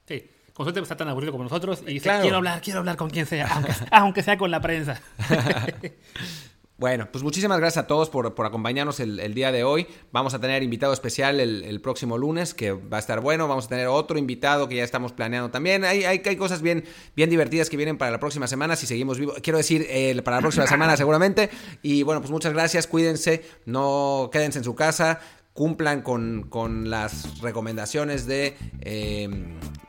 [0.07, 3.09] Sí, con suerte está tan aburrido como nosotros y dice, quiero hablar, quiero hablar con
[3.09, 5.01] quien sea, aunque, aunque sea con la prensa.
[6.77, 9.87] Bueno, pues muchísimas gracias a todos por, acompañarnos el, día de hoy.
[10.11, 13.47] Vamos a tener invitado especial el, próximo lunes, que va a estar bueno.
[13.47, 15.85] Vamos a tener otro invitado que ya estamos planeando también.
[15.85, 19.21] Hay, hay, hay cosas bien, bien divertidas que vienen para la próxima semana, si seguimos
[19.21, 19.37] vivos.
[19.41, 19.87] Quiero decir,
[20.25, 21.49] para la próxima semana seguramente.
[21.81, 25.21] Y bueno, pues muchas gracias, cuídense, no quédense en su casa,
[25.53, 29.29] cumplan con, las recomendaciones de, eh,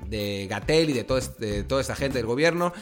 [0.08, 2.74] de Gatel y de, todo, de toda esta gente del gobierno.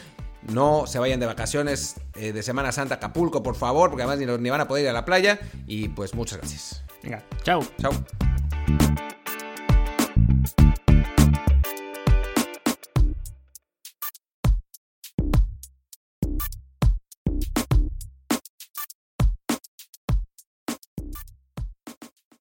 [0.52, 4.18] No se vayan de vacaciones eh, de Semana Santa a Acapulco, por favor, porque además
[4.18, 5.38] ni, ni van a poder ir a la playa.
[5.66, 6.84] Y pues muchas gracias.
[7.02, 7.62] Venga, chao.
[7.78, 7.92] Chao.